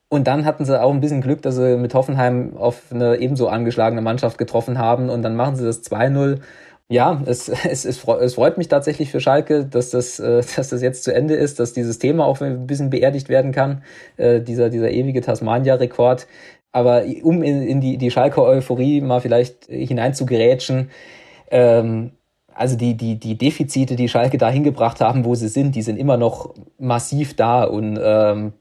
Und 0.08 0.28
dann 0.28 0.44
hatten 0.44 0.64
sie 0.64 0.80
auch 0.80 0.92
ein 0.92 1.00
bisschen 1.00 1.20
Glück, 1.20 1.42
dass 1.42 1.56
sie 1.56 1.76
mit 1.76 1.94
Hoffenheim 1.94 2.56
auf 2.56 2.92
eine 2.92 3.16
ebenso 3.16 3.48
angeschlagene 3.48 4.02
Mannschaft 4.02 4.38
getroffen 4.38 4.78
haben 4.78 5.10
und 5.10 5.22
dann 5.22 5.34
machen 5.34 5.56
sie 5.56 5.64
das 5.64 5.82
2-0. 5.84 6.38
Ja, 6.88 7.20
es, 7.26 7.48
es, 7.68 7.84
es, 7.84 7.98
freut 7.98 8.58
mich 8.58 8.68
tatsächlich 8.68 9.10
für 9.10 9.20
Schalke, 9.20 9.64
dass 9.64 9.90
das, 9.90 10.20
äh, 10.20 10.42
dass 10.56 10.68
das 10.68 10.82
jetzt 10.82 11.02
zu 11.04 11.12
Ende 11.12 11.34
ist, 11.34 11.58
dass 11.58 11.72
dieses 11.72 11.98
Thema 11.98 12.24
auch 12.24 12.40
ein 12.40 12.66
bisschen 12.66 12.90
beerdigt 12.90 13.28
werden 13.28 13.52
kann, 13.52 13.82
äh, 14.16 14.40
dieser, 14.40 14.70
dieser 14.70 14.90
ewige 14.90 15.20
Tasmania-Rekord. 15.20 16.28
Aber 16.72 17.04
um 17.22 17.42
in, 17.42 17.62
in 17.62 17.80
die, 17.80 17.96
die 17.96 18.10
Schalke-Euphorie 18.10 19.00
mal 19.00 19.20
vielleicht 19.20 19.64
hineinzugerätschen, 19.64 20.90
ähm, 21.50 22.12
also 22.54 22.76
die, 22.76 22.96
die, 22.96 23.18
die 23.18 23.36
Defizite, 23.36 23.96
die 23.96 24.08
Schalke 24.08 24.38
da 24.38 24.50
hingebracht 24.50 25.00
haben, 25.00 25.24
wo 25.24 25.34
sie 25.34 25.48
sind, 25.48 25.74
die 25.74 25.82
sind 25.82 25.98
immer 25.98 26.16
noch 26.16 26.54
massiv 26.78 27.34
da 27.34 27.64
und 27.64 27.98
ähm, 28.02 28.52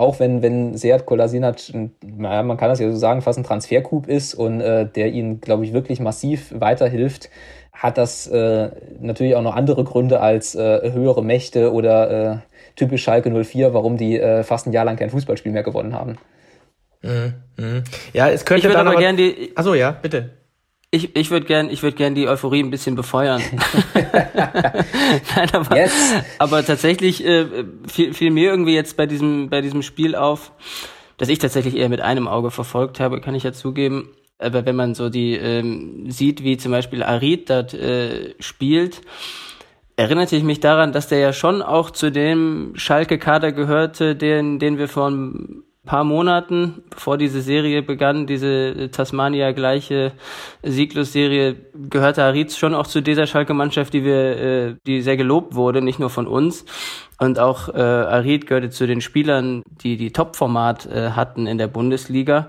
auch 0.00 0.18
wenn, 0.18 0.42
wenn 0.42 0.76
Seat 0.76 1.06
Kolasinac, 1.06 1.56
naja, 2.02 2.42
man 2.42 2.56
kann 2.56 2.70
das 2.70 2.80
ja 2.80 2.90
so 2.90 2.96
sagen, 2.96 3.22
fast 3.22 3.38
ein 3.38 3.44
Transfercoup 3.44 4.08
ist 4.08 4.34
und 4.34 4.60
äh, 4.60 4.86
der 4.86 5.12
ihnen, 5.12 5.40
glaube 5.40 5.64
ich, 5.64 5.72
wirklich 5.72 6.00
massiv 6.00 6.52
weiterhilft, 6.56 7.30
hat 7.72 7.98
das 7.98 8.26
äh, 8.26 8.70
natürlich 8.98 9.36
auch 9.36 9.42
noch 9.42 9.54
andere 9.54 9.84
Gründe 9.84 10.20
als 10.20 10.54
äh, 10.54 10.92
höhere 10.92 11.22
Mächte 11.22 11.72
oder 11.72 12.10
äh, 12.10 12.36
typisch 12.76 13.02
Schalke 13.02 13.30
04, 13.30 13.74
warum 13.74 13.96
die 13.96 14.18
äh, 14.18 14.42
fast 14.42 14.66
ein 14.66 14.72
Jahr 14.72 14.84
lang 14.84 14.96
kein 14.96 15.10
Fußballspiel 15.10 15.52
mehr 15.52 15.62
gewonnen 15.62 15.94
haben. 15.94 16.16
Mhm. 17.02 17.34
Mhm. 17.56 17.84
Ja, 18.12 18.28
es 18.28 18.44
könnte 18.44 18.66
ich 18.66 18.72
dann 18.72 18.80
aber, 18.80 18.92
aber 18.92 19.00
gern 19.00 19.16
die. 19.16 19.52
Achso, 19.54 19.74
ja, 19.74 19.92
bitte. 19.92 20.30
Ich, 20.92 21.14
ich 21.14 21.30
würde 21.30 21.46
gern, 21.46 21.70
ich 21.70 21.84
würde 21.84 21.96
gern 21.96 22.16
die 22.16 22.26
Euphorie 22.26 22.60
ein 22.60 22.70
bisschen 22.70 22.96
befeuern. 22.96 23.40
Nein, 23.94 25.48
aber, 25.52 25.76
yes. 25.76 25.92
aber 26.38 26.64
tatsächlich 26.64 27.24
äh, 27.24 27.46
fiel, 27.86 28.12
fiel 28.12 28.32
mir 28.32 28.50
irgendwie 28.50 28.74
jetzt 28.74 28.96
bei 28.96 29.06
diesem, 29.06 29.50
bei 29.50 29.60
diesem 29.60 29.82
Spiel 29.82 30.16
auf, 30.16 30.50
dass 31.16 31.28
ich 31.28 31.38
tatsächlich 31.38 31.76
eher 31.76 31.88
mit 31.88 32.00
einem 32.00 32.26
Auge 32.26 32.50
verfolgt 32.50 32.98
habe, 32.98 33.20
kann 33.20 33.36
ich 33.36 33.44
ja 33.44 33.52
zugeben. 33.52 34.10
Aber 34.38 34.66
wenn 34.66 34.74
man 34.74 34.96
so 34.96 35.10
die 35.10 35.34
ähm, 35.34 36.10
sieht, 36.10 36.42
wie 36.42 36.56
zum 36.56 36.72
Beispiel 36.72 37.04
Arid 37.04 37.50
dort 37.50 37.72
äh, 37.72 38.34
spielt, 38.40 39.02
erinnerte 39.94 40.34
ich 40.34 40.42
mich 40.42 40.58
daran, 40.58 40.92
dass 40.92 41.06
der 41.06 41.18
ja 41.20 41.32
schon 41.32 41.62
auch 41.62 41.90
zu 41.90 42.10
dem 42.10 42.72
Schalke-Kader 42.74 43.52
gehörte, 43.52 44.16
den, 44.16 44.58
den 44.58 44.76
wir 44.76 44.88
vor 44.88 45.08
ein 45.08 45.62
paar 45.84 46.04
Monaten, 46.04 46.82
bevor 46.90 47.16
diese 47.16 47.40
Serie 47.40 47.82
begann, 47.82 48.26
diese 48.26 48.90
Tasmania-gleiche 48.90 50.12
Sieglus-Serie, 50.62 51.56
gehörte 51.74 52.22
Aritz 52.22 52.56
schon 52.56 52.74
auch 52.74 52.86
zu 52.86 53.00
dieser 53.00 53.26
Schalke-Mannschaft, 53.26 53.94
die 53.94 54.04
wir, 54.04 54.36
äh, 54.36 54.76
die 54.86 55.00
sehr 55.00 55.16
gelobt 55.16 55.54
wurde, 55.54 55.80
nicht 55.80 55.98
nur 55.98 56.10
von 56.10 56.26
uns. 56.26 56.64
Und 57.18 57.38
auch 57.38 57.68
äh, 57.68 57.80
Arid 57.80 58.46
gehörte 58.46 58.70
zu 58.70 58.86
den 58.86 59.00
Spielern, 59.00 59.62
die 59.66 59.96
die 59.96 60.12
Top-Format 60.12 60.86
äh, 60.86 61.10
hatten 61.10 61.46
in 61.46 61.58
der 61.58 61.68
Bundesliga. 61.68 62.48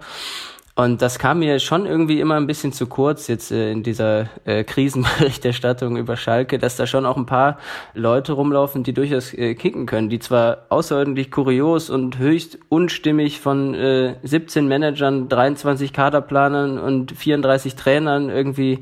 Und 0.76 1.02
das 1.02 1.20
kam 1.20 1.40
mir 1.40 1.60
schon 1.60 1.86
irgendwie 1.86 2.20
immer 2.22 2.36
ein 2.36 2.48
bisschen 2.48 2.72
zu 2.72 2.88
kurz 2.88 3.28
jetzt 3.28 3.52
äh, 3.52 3.72
in 3.72 3.84
dieser 3.84 4.30
äh, 4.46 4.64
Krisenberichterstattung 4.64 5.98
über 5.98 6.16
Schalke, 6.16 6.60
dass 6.60 6.78
da 6.78 6.88
schon 6.88 7.06
auch 7.06 7.18
ein 7.18 7.26
paar 7.26 7.58
Leute 7.94 8.34
rumlaufen, 8.34 8.84
die 8.84 8.94
durchaus 8.94 9.34
äh, 9.34 9.54
kicken 9.56 9.86
können, 9.86 10.10
die 10.10 10.20
zwar 10.20 10.66
außerordentlich 10.70 11.30
kurios 11.30 11.90
und 11.90 12.18
höchst 12.18 12.58
unstimmig 12.70 13.42
von 13.42 13.74
äh, 13.74 14.16
17 14.24 14.68
Managern, 14.68 15.28
23 15.28 15.92
Kaderplanern 15.92 16.80
und 16.80 17.12
34 17.12 17.76
Trainern 17.76 18.30
irgendwie 18.30 18.80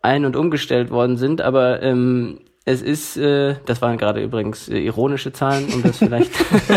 ein- 0.00 0.24
und 0.24 0.36
umgestellt 0.36 0.90
worden 0.90 1.16
sind, 1.16 1.40
aber 1.40 1.82
ähm, 1.82 2.40
es 2.64 2.80
ist, 2.80 3.16
äh, 3.16 3.56
das 3.66 3.82
waren 3.82 3.98
gerade 3.98 4.22
übrigens 4.22 4.68
äh, 4.68 4.78
ironische 4.78 5.32
Zahlen, 5.32 5.72
um 5.74 5.82
das 5.82 5.98
vielleicht 5.98 6.30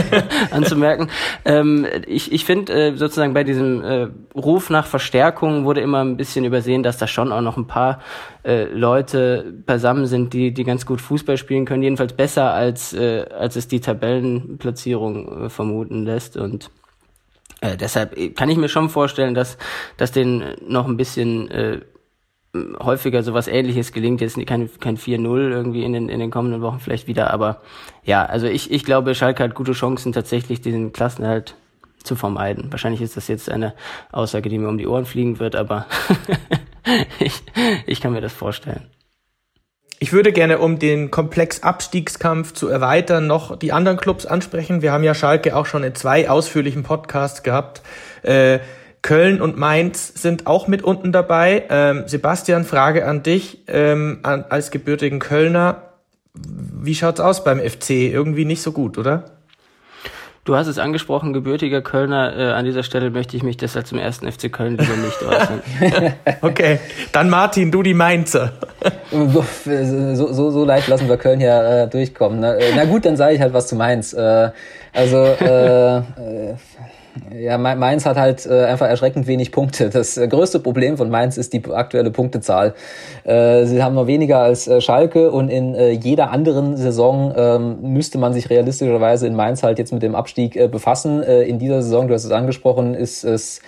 anzumerken. 0.51 1.09
Ähm, 1.45 1.85
ich 2.07 2.31
ich 2.31 2.43
finde 2.43 2.73
äh, 2.73 2.97
sozusagen 2.97 3.35
bei 3.35 3.43
diesem 3.43 3.83
äh, 3.83 4.07
Ruf 4.35 4.71
nach 4.71 4.87
Verstärkung 4.87 5.65
wurde 5.65 5.81
immer 5.81 6.03
ein 6.03 6.17
bisschen 6.17 6.43
übersehen, 6.43 6.81
dass 6.81 6.97
da 6.97 7.05
schon 7.05 7.31
auch 7.31 7.41
noch 7.41 7.57
ein 7.57 7.67
paar 7.67 8.01
äh, 8.43 8.63
Leute 8.63 9.53
beisammen 9.65 10.07
sind, 10.07 10.33
die 10.33 10.53
die 10.53 10.63
ganz 10.63 10.87
gut 10.87 11.01
Fußball 11.01 11.37
spielen 11.37 11.65
können, 11.65 11.83
jedenfalls 11.83 12.13
besser 12.13 12.51
als 12.51 12.93
äh, 12.93 13.25
als 13.29 13.55
es 13.55 13.67
die 13.67 13.79
Tabellenplatzierung 13.79 15.45
äh, 15.45 15.49
vermuten 15.49 16.03
lässt 16.03 16.35
und 16.35 16.71
äh, 17.61 17.77
deshalb 17.77 18.35
kann 18.35 18.49
ich 18.49 18.57
mir 18.57 18.69
schon 18.69 18.89
vorstellen, 18.89 19.35
dass 19.35 19.59
dass 19.97 20.11
den 20.11 20.55
noch 20.67 20.87
ein 20.87 20.97
bisschen 20.97 21.51
äh, 21.51 21.81
häufiger 22.79 23.23
sowas 23.23 23.47
ähnliches 23.47 23.91
gelingt, 23.91 24.21
jetzt 24.21 24.35
kein, 24.45 24.69
kein 24.79 24.97
4-0 24.97 25.49
irgendwie 25.49 25.83
in 25.83 25.93
den, 25.93 26.09
in 26.09 26.19
den 26.19 26.31
kommenden 26.31 26.61
Wochen 26.61 26.79
vielleicht 26.79 27.07
wieder, 27.07 27.31
aber 27.31 27.61
ja, 28.03 28.25
also 28.25 28.47
ich, 28.47 28.71
ich 28.71 28.85
glaube, 28.85 29.15
Schalke 29.15 29.43
hat 29.43 29.55
gute 29.55 29.73
Chancen, 29.73 30.13
tatsächlich 30.13 30.61
diesen 30.61 30.93
Klassenerhalt 30.93 31.55
zu 32.03 32.15
vermeiden. 32.15 32.71
Wahrscheinlich 32.71 33.01
ist 33.01 33.17
das 33.17 33.27
jetzt 33.27 33.49
eine 33.49 33.73
Aussage, 34.11 34.49
die 34.49 34.57
mir 34.57 34.69
um 34.69 34.77
die 34.77 34.87
Ohren 34.87 35.05
fliegen 35.05 35.39
wird, 35.39 35.55
aber 35.55 35.87
ich, 37.19 37.41
ich 37.85 38.01
kann 38.01 38.13
mir 38.13 38.21
das 38.21 38.33
vorstellen. 38.33 38.85
Ich 39.97 40.11
würde 40.11 40.33
gerne, 40.33 40.59
um 40.59 40.77
den 40.77 41.09
Komplex 41.09 41.63
Abstiegskampf 41.63 42.53
zu 42.53 42.67
erweitern, 42.67 43.27
noch 43.27 43.57
die 43.57 43.71
anderen 43.71 43.97
Clubs 43.97 44.25
ansprechen. 44.25 44.81
Wir 44.81 44.91
haben 44.91 45.03
ja 45.05 45.13
Schalke 45.13 45.55
auch 45.55 45.65
schon 45.65 45.83
in 45.83 45.95
zwei 45.95 46.29
ausführlichen 46.29 46.83
Podcasts 46.83 47.43
gehabt. 47.43 47.81
Äh, 48.21 48.59
Köln 49.05 49.39
und 49.39 49.55
Mainz 49.55 50.19
sind 50.19 50.47
auch 50.47 50.67
mit 50.67 50.83
unten 50.83 51.11
dabei. 51.11 51.65
Ähm, 51.69 52.05
Sebastian, 52.07 52.63
Frage 52.63 53.05
an 53.05 53.21
dich 53.21 53.59
ähm, 53.67 54.17
an, 54.23 54.45
als 54.49 54.71
gebürtigen 54.71 55.19
Kölner. 55.19 55.91
Wie 56.33 56.95
schaut's 56.95 57.19
aus 57.19 57.43
beim 57.43 57.59
FC? 57.59 57.91
Irgendwie 57.91 58.45
nicht 58.45 58.63
so 58.63 58.71
gut, 58.71 58.97
oder? 58.97 59.25
Du 60.43 60.55
hast 60.55 60.65
es 60.65 60.79
angesprochen, 60.79 61.33
gebürtiger 61.33 61.83
Kölner. 61.83 62.35
Äh, 62.35 62.51
an 62.53 62.65
dieser 62.65 62.81
Stelle 62.81 63.11
möchte 63.11 63.37
ich 63.37 63.43
mich 63.43 63.57
deshalb 63.57 63.85
zum 63.85 63.99
ersten 63.99 64.31
FC 64.31 64.51
Köln 64.51 64.75
lieber 64.75 64.95
nicht 64.97 65.21
äußern. 65.21 65.61
okay, 66.41 66.79
dann 67.11 67.29
Martin, 67.29 67.69
du 67.69 67.83
die 67.83 67.93
Mainzer. 67.93 68.53
so, 69.11 70.33
so, 70.33 70.49
so 70.49 70.65
leicht 70.65 70.87
lassen 70.87 71.07
wir 71.07 71.17
Köln 71.17 71.41
ja 71.41 71.83
äh, 71.83 71.87
durchkommen. 71.87 72.39
Ne? 72.39 72.57
Äh, 72.57 72.73
na 72.75 72.85
gut, 72.85 73.05
dann 73.05 73.17
sage 73.17 73.35
ich 73.35 73.41
halt 73.41 73.53
was 73.53 73.67
zu 73.67 73.75
Mainz. 73.75 74.13
Äh, 74.13 74.49
also 74.93 75.17
äh, 75.17 75.97
äh, 75.97 76.01
ja, 77.33 77.57
Mainz 77.57 78.05
hat 78.05 78.17
halt 78.17 78.45
äh, 78.45 78.65
einfach 78.65 78.87
erschreckend 78.87 79.27
wenig 79.27 79.51
Punkte. 79.51 79.89
Das 79.89 80.17
äh, 80.17 80.27
größte 80.27 80.59
Problem 80.59 80.97
von 80.97 81.09
Mainz 81.09 81.37
ist 81.37 81.53
die 81.53 81.63
aktuelle 81.71 82.11
Punktezahl. 82.11 82.73
Äh, 83.23 83.65
sie 83.65 83.81
haben 83.81 83.95
nur 83.95 84.07
weniger 84.07 84.39
als 84.39 84.69
Schalke 84.83 85.31
und 85.31 85.49
in 85.49 85.75
jeder 86.01 86.31
anderen 86.31 86.77
Saison 86.77 87.33
ähm, 87.35 87.77
müsste 87.81 88.17
man 88.17 88.33
sich 88.33 88.49
realistischerweise 88.49 89.27
in 89.27 89.35
Mainz 89.35 89.63
halt 89.63 89.79
jetzt 89.79 89.93
mit 89.93 90.03
dem 90.03 90.15
Abstieg 90.15 90.71
befassen. 90.71 91.23
In 91.23 91.59
dieser 91.59 91.81
Saison, 91.81 92.07
du 92.07 92.13
hast 92.13 92.25
es 92.25 92.31
angesprochen, 92.31 92.93
ist 92.93 93.23
es 93.23 93.61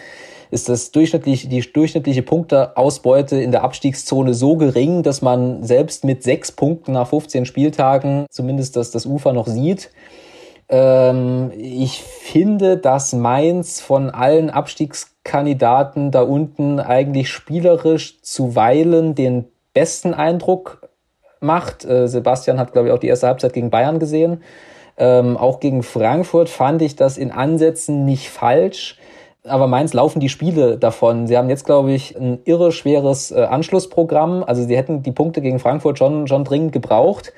ist 0.50 0.70
das 0.70 0.92
durchschnittlich, 0.92 1.50
die 1.50 1.60
durchschnittliche 1.60 2.22
Punkteausbeute 2.22 3.40
in 3.42 3.52
der 3.52 3.64
Abstiegszone 3.64 4.34
so 4.34 4.56
gering, 4.56 5.04
dass 5.04 5.22
man 5.22 5.64
selbst 5.64 6.04
mit 6.04 6.24
sechs 6.24 6.52
Punkten 6.52 6.94
nach 6.94 7.08
15 7.08 7.46
Spieltagen 7.46 8.26
zumindest 8.30 8.76
das, 8.76 8.92
das 8.92 9.06
Ufer 9.06 9.34
noch 9.34 9.48
sieht. 9.48 9.90
Ähm, 10.70 11.52
ich 11.58 12.04
finde, 12.04 12.78
dass 12.78 13.14
Mainz 13.14 13.80
von 13.80 14.10
allen 14.10 14.50
Abstiegskandidaten 14.50 16.12
da 16.12 16.22
unten 16.22 16.80
eigentlich 16.80 17.30
spielerisch 17.30 18.22
zuweilen 18.22 19.16
den 19.16 19.46
besten 19.74 20.14
Eindruck 20.14 20.90
macht. 21.40 21.86
Äh, 21.86 22.08
Sebastian 22.08 22.60
hat, 22.60 22.74
glaube 22.74 22.90
ich, 22.90 22.94
auch 22.94 23.00
die 23.00 23.08
erste 23.08 23.28
Halbzeit 23.28 23.54
gegen 23.54 23.70
Bayern 23.70 24.00
gesehen. 24.00 24.44
Ähm, 24.98 25.38
auch 25.38 25.60
gegen 25.60 25.84
Frankfurt 25.84 26.50
fand 26.50 26.82
ich 26.82 26.96
das 26.96 27.18
in 27.18 27.32
Ansätzen 27.32 28.04
nicht 28.04 28.30
falsch. 28.30 28.98
Aber 29.44 29.68
Mainz 29.68 29.94
laufen 29.94 30.20
die 30.20 30.28
Spiele 30.28 30.78
davon. 30.78 31.28
Sie 31.28 31.38
haben 31.38 31.50
jetzt, 31.50 31.66
glaube 31.66 31.94
ich, 31.94 32.18
ein 32.18 32.40
irre 32.44 32.74
schweres 32.74 33.32
äh, 33.32 33.44
Anschlussprogramm. 33.44 34.44
Also 34.44 34.64
sie 34.64 34.76
hätten 34.76 35.04
die 35.04 35.12
Punkte 35.12 35.42
gegen 35.42 35.60
Frankfurt 35.60 35.98
schon, 35.98 36.28
schon 36.28 36.44
dringend 36.44 36.74
gebraucht. 36.74 37.32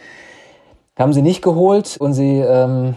Haben 0.98 1.14
sie 1.14 1.22
nicht 1.22 1.44
geholt 1.44 1.98
und 2.00 2.14
sie 2.14 2.40
ähm, 2.40 2.96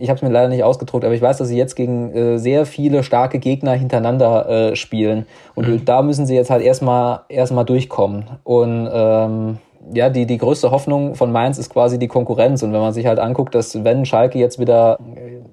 ich 0.00 0.08
habe 0.08 0.16
es 0.16 0.22
mir 0.22 0.30
leider 0.30 0.48
nicht 0.48 0.64
ausgedruckt, 0.64 1.04
aber 1.04 1.14
ich 1.14 1.20
weiß, 1.20 1.38
dass 1.38 1.48
sie 1.48 1.58
jetzt 1.58 1.76
gegen 1.76 2.14
äh, 2.14 2.38
sehr 2.38 2.64
viele 2.64 3.02
starke 3.02 3.38
Gegner 3.38 3.72
hintereinander 3.72 4.48
äh, 4.48 4.76
spielen. 4.76 5.26
Und 5.54 5.68
mhm. 5.68 5.84
da 5.84 6.00
müssen 6.02 6.26
sie 6.26 6.34
jetzt 6.34 6.50
halt 6.50 6.62
erstmal 6.62 7.20
erstmal 7.28 7.66
durchkommen. 7.66 8.24
Und 8.42 8.88
ähm, 8.92 9.58
ja, 9.92 10.08
die, 10.08 10.24
die 10.24 10.38
größte 10.38 10.70
Hoffnung 10.70 11.14
von 11.14 11.32
Mainz 11.32 11.58
ist 11.58 11.70
quasi 11.70 11.98
die 11.98 12.08
Konkurrenz. 12.08 12.62
Und 12.62 12.72
wenn 12.72 12.80
man 12.80 12.94
sich 12.94 13.06
halt 13.06 13.18
anguckt, 13.18 13.54
dass 13.54 13.84
wenn 13.84 14.06
Schalke 14.06 14.38
jetzt 14.38 14.58
wieder 14.58 14.98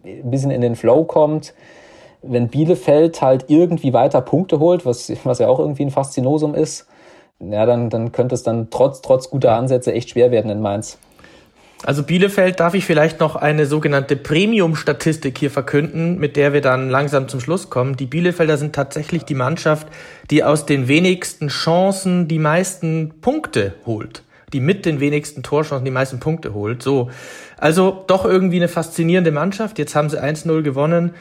äh, 0.06 0.22
ein 0.22 0.32
bisschen 0.32 0.52
in 0.52 0.62
den 0.62 0.76
Flow 0.76 1.04
kommt, 1.04 1.54
wenn 2.22 2.48
Bielefeld 2.48 3.22
halt 3.22 3.46
irgendwie 3.50 3.92
weiter 3.92 4.22
Punkte 4.22 4.60
holt, 4.60 4.86
was, 4.86 5.12
was 5.26 5.40
ja 5.40 5.50
auch 5.50 5.60
irgendwie 5.60 5.84
ein 5.84 5.92
Faszinosum 5.92 6.56
ist, 6.56 6.88
ja, 7.40 7.66
dann, 7.66 7.90
dann 7.90 8.14
könnte 8.14 8.34
es 8.34 8.44
dann 8.44 8.70
trotz, 8.70 9.02
trotz 9.02 9.30
guter 9.30 9.54
Ansätze 9.54 9.94
echt 9.94 10.10
schwer 10.10 10.32
werden 10.32 10.50
in 10.50 10.62
Mainz. 10.62 10.98
Also 11.84 12.04
Bielefeld 12.04 12.60
darf 12.60 12.74
ich 12.74 12.86
vielleicht 12.86 13.20
noch 13.20 13.36
eine 13.36 13.66
sogenannte 13.68 14.16
Premium-Statistik 14.16 15.38
hier 15.38 15.52
verkünden, 15.52 16.18
mit 16.18 16.36
der 16.36 16.52
wir 16.52 16.62
dann 16.62 16.90
langsam 16.90 17.28
zum 17.28 17.40
Schluss 17.40 17.70
kommen. 17.70 17.96
Die 17.96 18.08
Bielefelder 18.08 18.58
sind 18.58 18.74
tatsächlich 18.74 19.26
die 19.26 19.36
Mannschaft, 19.36 19.88
die 20.32 20.44
aus 20.44 20.66
den 20.66 20.88
wenigsten 20.88 21.50
Chancen 21.50 22.28
die 22.28 22.40
meisten 22.40 23.13
Punkte 23.22 23.76
holt. 23.86 24.24
Die 24.54 24.60
mit 24.60 24.86
den 24.86 25.00
wenigsten 25.00 25.44
Torchancen 25.44 25.86
die 25.86 25.92
meisten 25.92 26.20
Punkte 26.20 26.54
holt. 26.54 26.82
So. 26.82 27.12
Also 27.58 28.04
doch 28.08 28.26
irgendwie 28.26 28.58
eine 28.58 28.70
faszinierende 28.70 29.32
Mannschaft. 29.32 29.78
Jetzt 29.78 29.96
haben 29.96 30.10
sie 30.10 30.22
1-0 30.22 30.63
gewonnen 30.63 31.13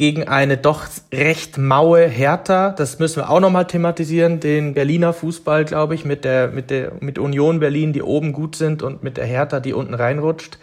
gegen 0.00 0.26
eine 0.26 0.56
doch 0.56 0.86
recht 1.12 1.58
maue 1.58 2.06
Hertha. 2.06 2.70
Das 2.70 2.98
müssen 2.98 3.16
wir 3.16 3.28
auch 3.28 3.38
nochmal 3.38 3.66
thematisieren. 3.66 4.40
Den 4.40 4.72
Berliner 4.72 5.12
Fußball, 5.12 5.66
glaube 5.66 5.94
ich, 5.94 6.06
mit 6.06 6.24
der, 6.24 6.48
mit 6.48 6.70
der, 6.70 6.92
mit 7.00 7.18
Union 7.18 7.60
Berlin, 7.60 7.92
die 7.92 8.00
oben 8.00 8.32
gut 8.32 8.56
sind 8.56 8.82
und 8.82 9.02
mit 9.02 9.18
der 9.18 9.26
Hertha, 9.26 9.60
die 9.60 9.74
unten 9.74 9.92
reinrutscht. 9.92 10.58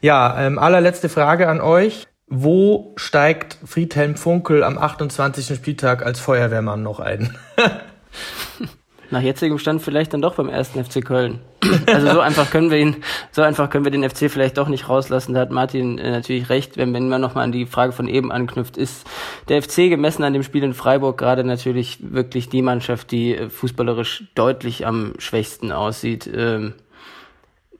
Ja, 0.00 0.36
ähm, 0.44 0.58
allerletzte 0.58 1.08
Frage 1.08 1.48
an 1.48 1.60
euch. 1.60 2.08
Wo 2.26 2.92
steigt 2.96 3.56
Friedhelm 3.64 4.16
Funkel 4.16 4.64
am 4.64 4.76
28. 4.76 5.54
Spieltag 5.54 6.04
als 6.04 6.18
Feuerwehrmann 6.18 6.82
noch 6.82 6.98
ein? 6.98 7.36
Nach 9.12 9.20
jetzigem 9.20 9.58
Stand 9.58 9.82
vielleicht 9.82 10.14
dann 10.14 10.22
doch 10.22 10.36
beim 10.36 10.48
ersten 10.48 10.82
FC 10.82 11.04
Köln. 11.04 11.40
Also 11.86 12.10
so 12.10 12.20
einfach 12.20 12.50
können 12.50 12.70
wir 12.70 12.78
ihn, 12.78 13.04
so 13.30 13.42
einfach 13.42 13.68
können 13.68 13.84
wir 13.84 13.92
den 13.92 14.08
FC 14.08 14.30
vielleicht 14.30 14.56
doch 14.56 14.68
nicht 14.68 14.88
rauslassen. 14.88 15.34
Da 15.34 15.40
hat 15.40 15.50
Martin 15.50 15.98
äh, 15.98 16.12
natürlich 16.12 16.48
recht, 16.48 16.78
wenn, 16.78 16.94
wenn 16.94 17.10
man 17.10 17.20
nochmal 17.20 17.44
an 17.44 17.52
die 17.52 17.66
Frage 17.66 17.92
von 17.92 18.08
eben 18.08 18.32
anknüpft, 18.32 18.78
ist 18.78 19.06
der 19.50 19.62
FC 19.62 19.90
gemessen 19.90 20.24
an 20.24 20.32
dem 20.32 20.42
Spiel 20.42 20.64
in 20.64 20.72
Freiburg 20.72 21.18
gerade 21.18 21.44
natürlich 21.44 21.98
wirklich 22.00 22.48
die 22.48 22.62
Mannschaft, 22.62 23.10
die 23.10 23.36
äh, 23.36 23.50
fußballerisch 23.50 24.24
deutlich 24.34 24.86
am 24.86 25.12
schwächsten 25.18 25.72
aussieht. 25.72 26.26
Ähm, 26.34 26.72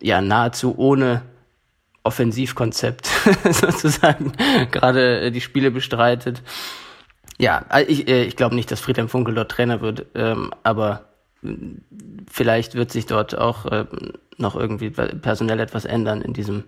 ja, 0.02 0.20
nahezu 0.20 0.74
ohne 0.76 1.22
Offensivkonzept 2.02 3.06
sozusagen 3.50 4.32
gerade 4.70 5.22
äh, 5.22 5.30
die 5.30 5.40
Spiele 5.40 5.70
bestreitet. 5.70 6.42
Ja, 7.38 7.64
ich, 7.88 8.06
ich 8.06 8.36
glaube 8.36 8.54
nicht, 8.54 8.70
dass 8.70 8.80
Friedhelm 8.80 9.08
Funkel 9.08 9.34
dort 9.34 9.50
Trainer 9.50 9.80
wird, 9.80 10.04
ähm, 10.14 10.52
aber 10.62 11.06
vielleicht 12.30 12.74
wird 12.74 12.92
sich 12.92 13.06
dort 13.06 13.36
auch 13.36 13.66
äh, 13.66 13.86
noch 14.38 14.56
irgendwie 14.56 14.90
personell 14.90 15.60
etwas 15.60 15.84
ändern 15.84 16.22
in 16.22 16.32
diesem, 16.32 16.64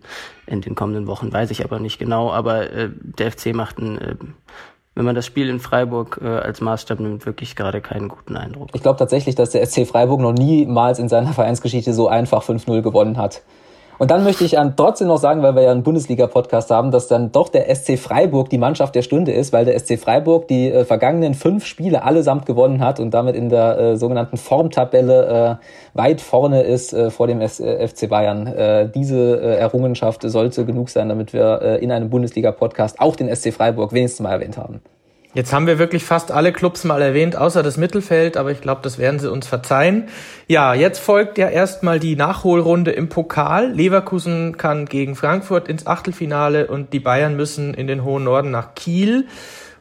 in 0.47 0.61
den 0.61 0.75
kommenden 0.75 1.07
Wochen, 1.07 1.33
weiß 1.33 1.51
ich 1.51 1.65
aber 1.65 1.79
nicht 1.79 1.99
genau. 1.99 2.33
Aber 2.33 2.71
äh, 2.71 2.91
der 3.01 3.31
FC 3.31 3.55
macht 3.55 3.79
einen, 3.79 3.99
äh, 3.99 4.17
wenn 4.95 5.05
man 5.05 5.15
das 5.15 5.27
Spiel 5.27 5.49
in 5.49 5.61
Freiburg 5.61 6.21
äh, 6.23 6.27
als 6.27 6.61
Maßstab 6.61 7.01
nimmt, 7.01 7.27
wirklich 7.27 7.57
gerade 7.57 7.81
keinen 7.81 8.09
guten 8.09 8.37
Eindruck. 8.37 8.71
Ich 8.75 8.83
glaube 8.83 8.99
tatsächlich, 8.99 9.35
dass 9.35 9.51
der 9.51 9.65
SC 9.65 9.87
Freiburg 9.87 10.21
noch 10.21 10.33
niemals 10.33 10.99
in 10.99 11.09
seiner 11.09 11.33
Vereinsgeschichte 11.33 11.93
so 11.93 12.09
einfach 12.09 12.43
5-0 12.43 12.83
gewonnen 12.83 13.17
hat. 13.17 13.43
Und 13.99 14.11
dann 14.11 14.25
möchte 14.25 14.45
ich 14.45 14.57
trotzdem 14.77 15.09
noch 15.09 15.19
sagen, 15.19 15.43
weil 15.43 15.55
wir 15.55 15.63
ja 15.63 15.71
einen 15.71 15.83
Bundesliga-Podcast 15.83 16.71
haben, 16.71 16.91
dass 16.91 17.07
dann 17.07 17.31
doch 17.33 17.49
der 17.49 17.75
SC 17.75 17.99
Freiburg 17.99 18.51
die 18.51 18.59
Mannschaft 18.59 18.95
der 18.95 19.03
Stunde 19.03 19.33
ist, 19.33 19.53
weil 19.53 19.65
der 19.65 19.79
SC 19.79 19.99
Freiburg 19.99 20.49
die 20.49 20.71
äh, 20.71 20.85
vergangenen 20.85 21.35
fünf 21.35 21.65
Spiele 21.65 22.03
allesamt 22.03 22.47
gewonnen 22.47 22.81
hat 22.81 22.99
und 22.99 23.13
damit 23.13 23.37
in 23.37 23.49
der 23.49 23.79
äh, 23.79 23.97
sogenannten 23.97 24.37
Formtabelle 24.37 25.59
äh, 25.61 25.97
weit 25.97 26.21
vorne 26.21 26.63
ist 26.63 26.93
äh, 26.93 27.11
vor 27.11 27.27
dem 27.27 27.41
FC 27.41 27.61
äh, 28.03 28.07
Bayern. 28.09 28.47
Äh, 28.47 28.89
diese 28.89 29.41
Errungenschaft 29.41 30.23
sollte 30.23 30.65
genug 30.65 30.91
sein, 30.91 31.09
damit 31.09 31.33
wir 31.33 31.79
in 31.81 31.93
einem 31.93 32.11
Bundesliga-Podcast 32.11 33.01
auch 33.01 33.17
den 33.17 33.35
SC 33.35 33.53
Freiburg 33.53 33.93
wenigstens 33.93 34.23
mal 34.23 34.33
erwähnt 34.33 34.57
haben. 34.57 34.81
Jetzt 35.35 35.53
haben 35.53 35.67
wir 35.67 35.81
wirklich 35.81 36.05
fast 36.05 36.31
alle 36.31 36.53
Clubs 36.53 36.85
mal 36.85 37.03
erwähnt, 37.03 37.35
außer 37.35 37.65
das 37.65 37.77
Mittelfeld, 37.77 38.37
aber 38.37 38.53
ich 38.53 38.61
glaube, 38.61 38.83
das 38.85 38.99
werden 38.99 39.19
sie 39.19 39.31
uns 39.31 39.49
verzeihen. 39.49 40.05
Ja, 40.47 40.75
jetzt 40.75 41.01
folgt 41.01 41.39
ja 41.39 41.49
erstmal 41.49 41.99
die 41.99 42.15
Nachholrunde 42.15 42.93
im 42.93 43.09
Pokal. 43.09 43.73
Leverkusen 43.73 44.57
kann 44.57 44.87
gegen 44.87 45.17
Frankfurt 45.17 45.67
ins 45.67 45.89
Achtelfinale 45.89 46.69
und 46.69 46.93
die 46.93 47.01
Bayern 47.01 47.37
müssen 47.37 47.75
in 47.75 47.89
den 47.89 48.05
hohen 48.05 48.23
Norden 48.23 48.53
nach 48.53 48.77
Kiel. 48.77 49.27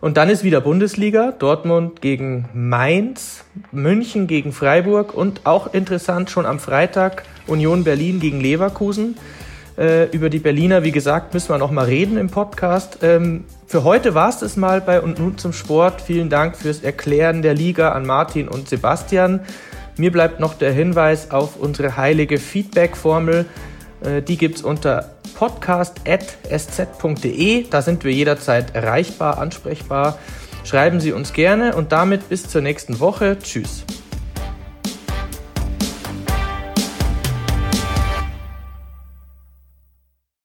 Und 0.01 0.17
dann 0.17 0.27
ist 0.27 0.43
wieder 0.43 0.59
Bundesliga, 0.59 1.31
Dortmund 1.37 2.01
gegen 2.01 2.49
Mainz, 2.53 3.45
München 3.71 4.25
gegen 4.25 4.53
Freiburg 4.53 5.13
und 5.13 5.45
auch 5.45 5.73
interessant 5.73 6.31
schon 6.31 6.47
am 6.47 6.57
Freitag 6.59 7.23
Union 7.45 7.83
Berlin 7.83 8.19
gegen 8.19 8.41
Leverkusen. 8.41 9.17
Äh, 9.77 10.09
über 10.09 10.29
die 10.29 10.39
Berliner, 10.39 10.83
wie 10.83 10.91
gesagt, 10.91 11.33
müssen 11.33 11.49
wir 11.49 11.57
noch 11.57 11.71
mal 11.71 11.85
reden 11.85 12.17
im 12.17 12.29
Podcast. 12.29 12.97
Ähm, 13.01 13.45
für 13.73 13.83
heute 13.83 14.13
war 14.13 14.29
es 14.29 14.37
das 14.37 14.55
mal 14.55 14.81
bei 14.81 15.01
Und 15.01 15.17
nun 15.17 15.39
zum 15.39 15.51
Sport. 15.51 15.99
Vielen 15.99 16.29
Dank 16.29 16.55
fürs 16.55 16.81
Erklären 16.81 17.41
der 17.41 17.55
Liga 17.55 17.93
an 17.93 18.05
Martin 18.05 18.47
und 18.47 18.69
Sebastian. 18.69 19.39
Mir 19.97 20.11
bleibt 20.11 20.39
noch 20.39 20.53
der 20.53 20.71
Hinweis 20.71 21.31
auf 21.31 21.57
unsere 21.57 21.97
heilige 21.97 22.37
Feedback-Formel. 22.37 23.47
Äh, 24.05 24.21
die 24.21 24.37
gibt 24.37 24.57
es 24.57 24.61
unter 24.61 25.15
podcast.sz.de. 25.33 27.65
Da 27.67 27.81
sind 27.81 28.03
wir 28.03 28.11
jederzeit 28.11 28.75
erreichbar, 28.75 29.39
ansprechbar. 29.39 30.19
Schreiben 30.63 30.99
Sie 30.99 31.11
uns 31.11 31.33
gerne 31.33 31.75
und 31.75 31.91
damit 31.91 32.29
bis 32.29 32.47
zur 32.47 32.61
nächsten 32.61 32.99
Woche. 32.99 33.39
Tschüss. 33.39 33.85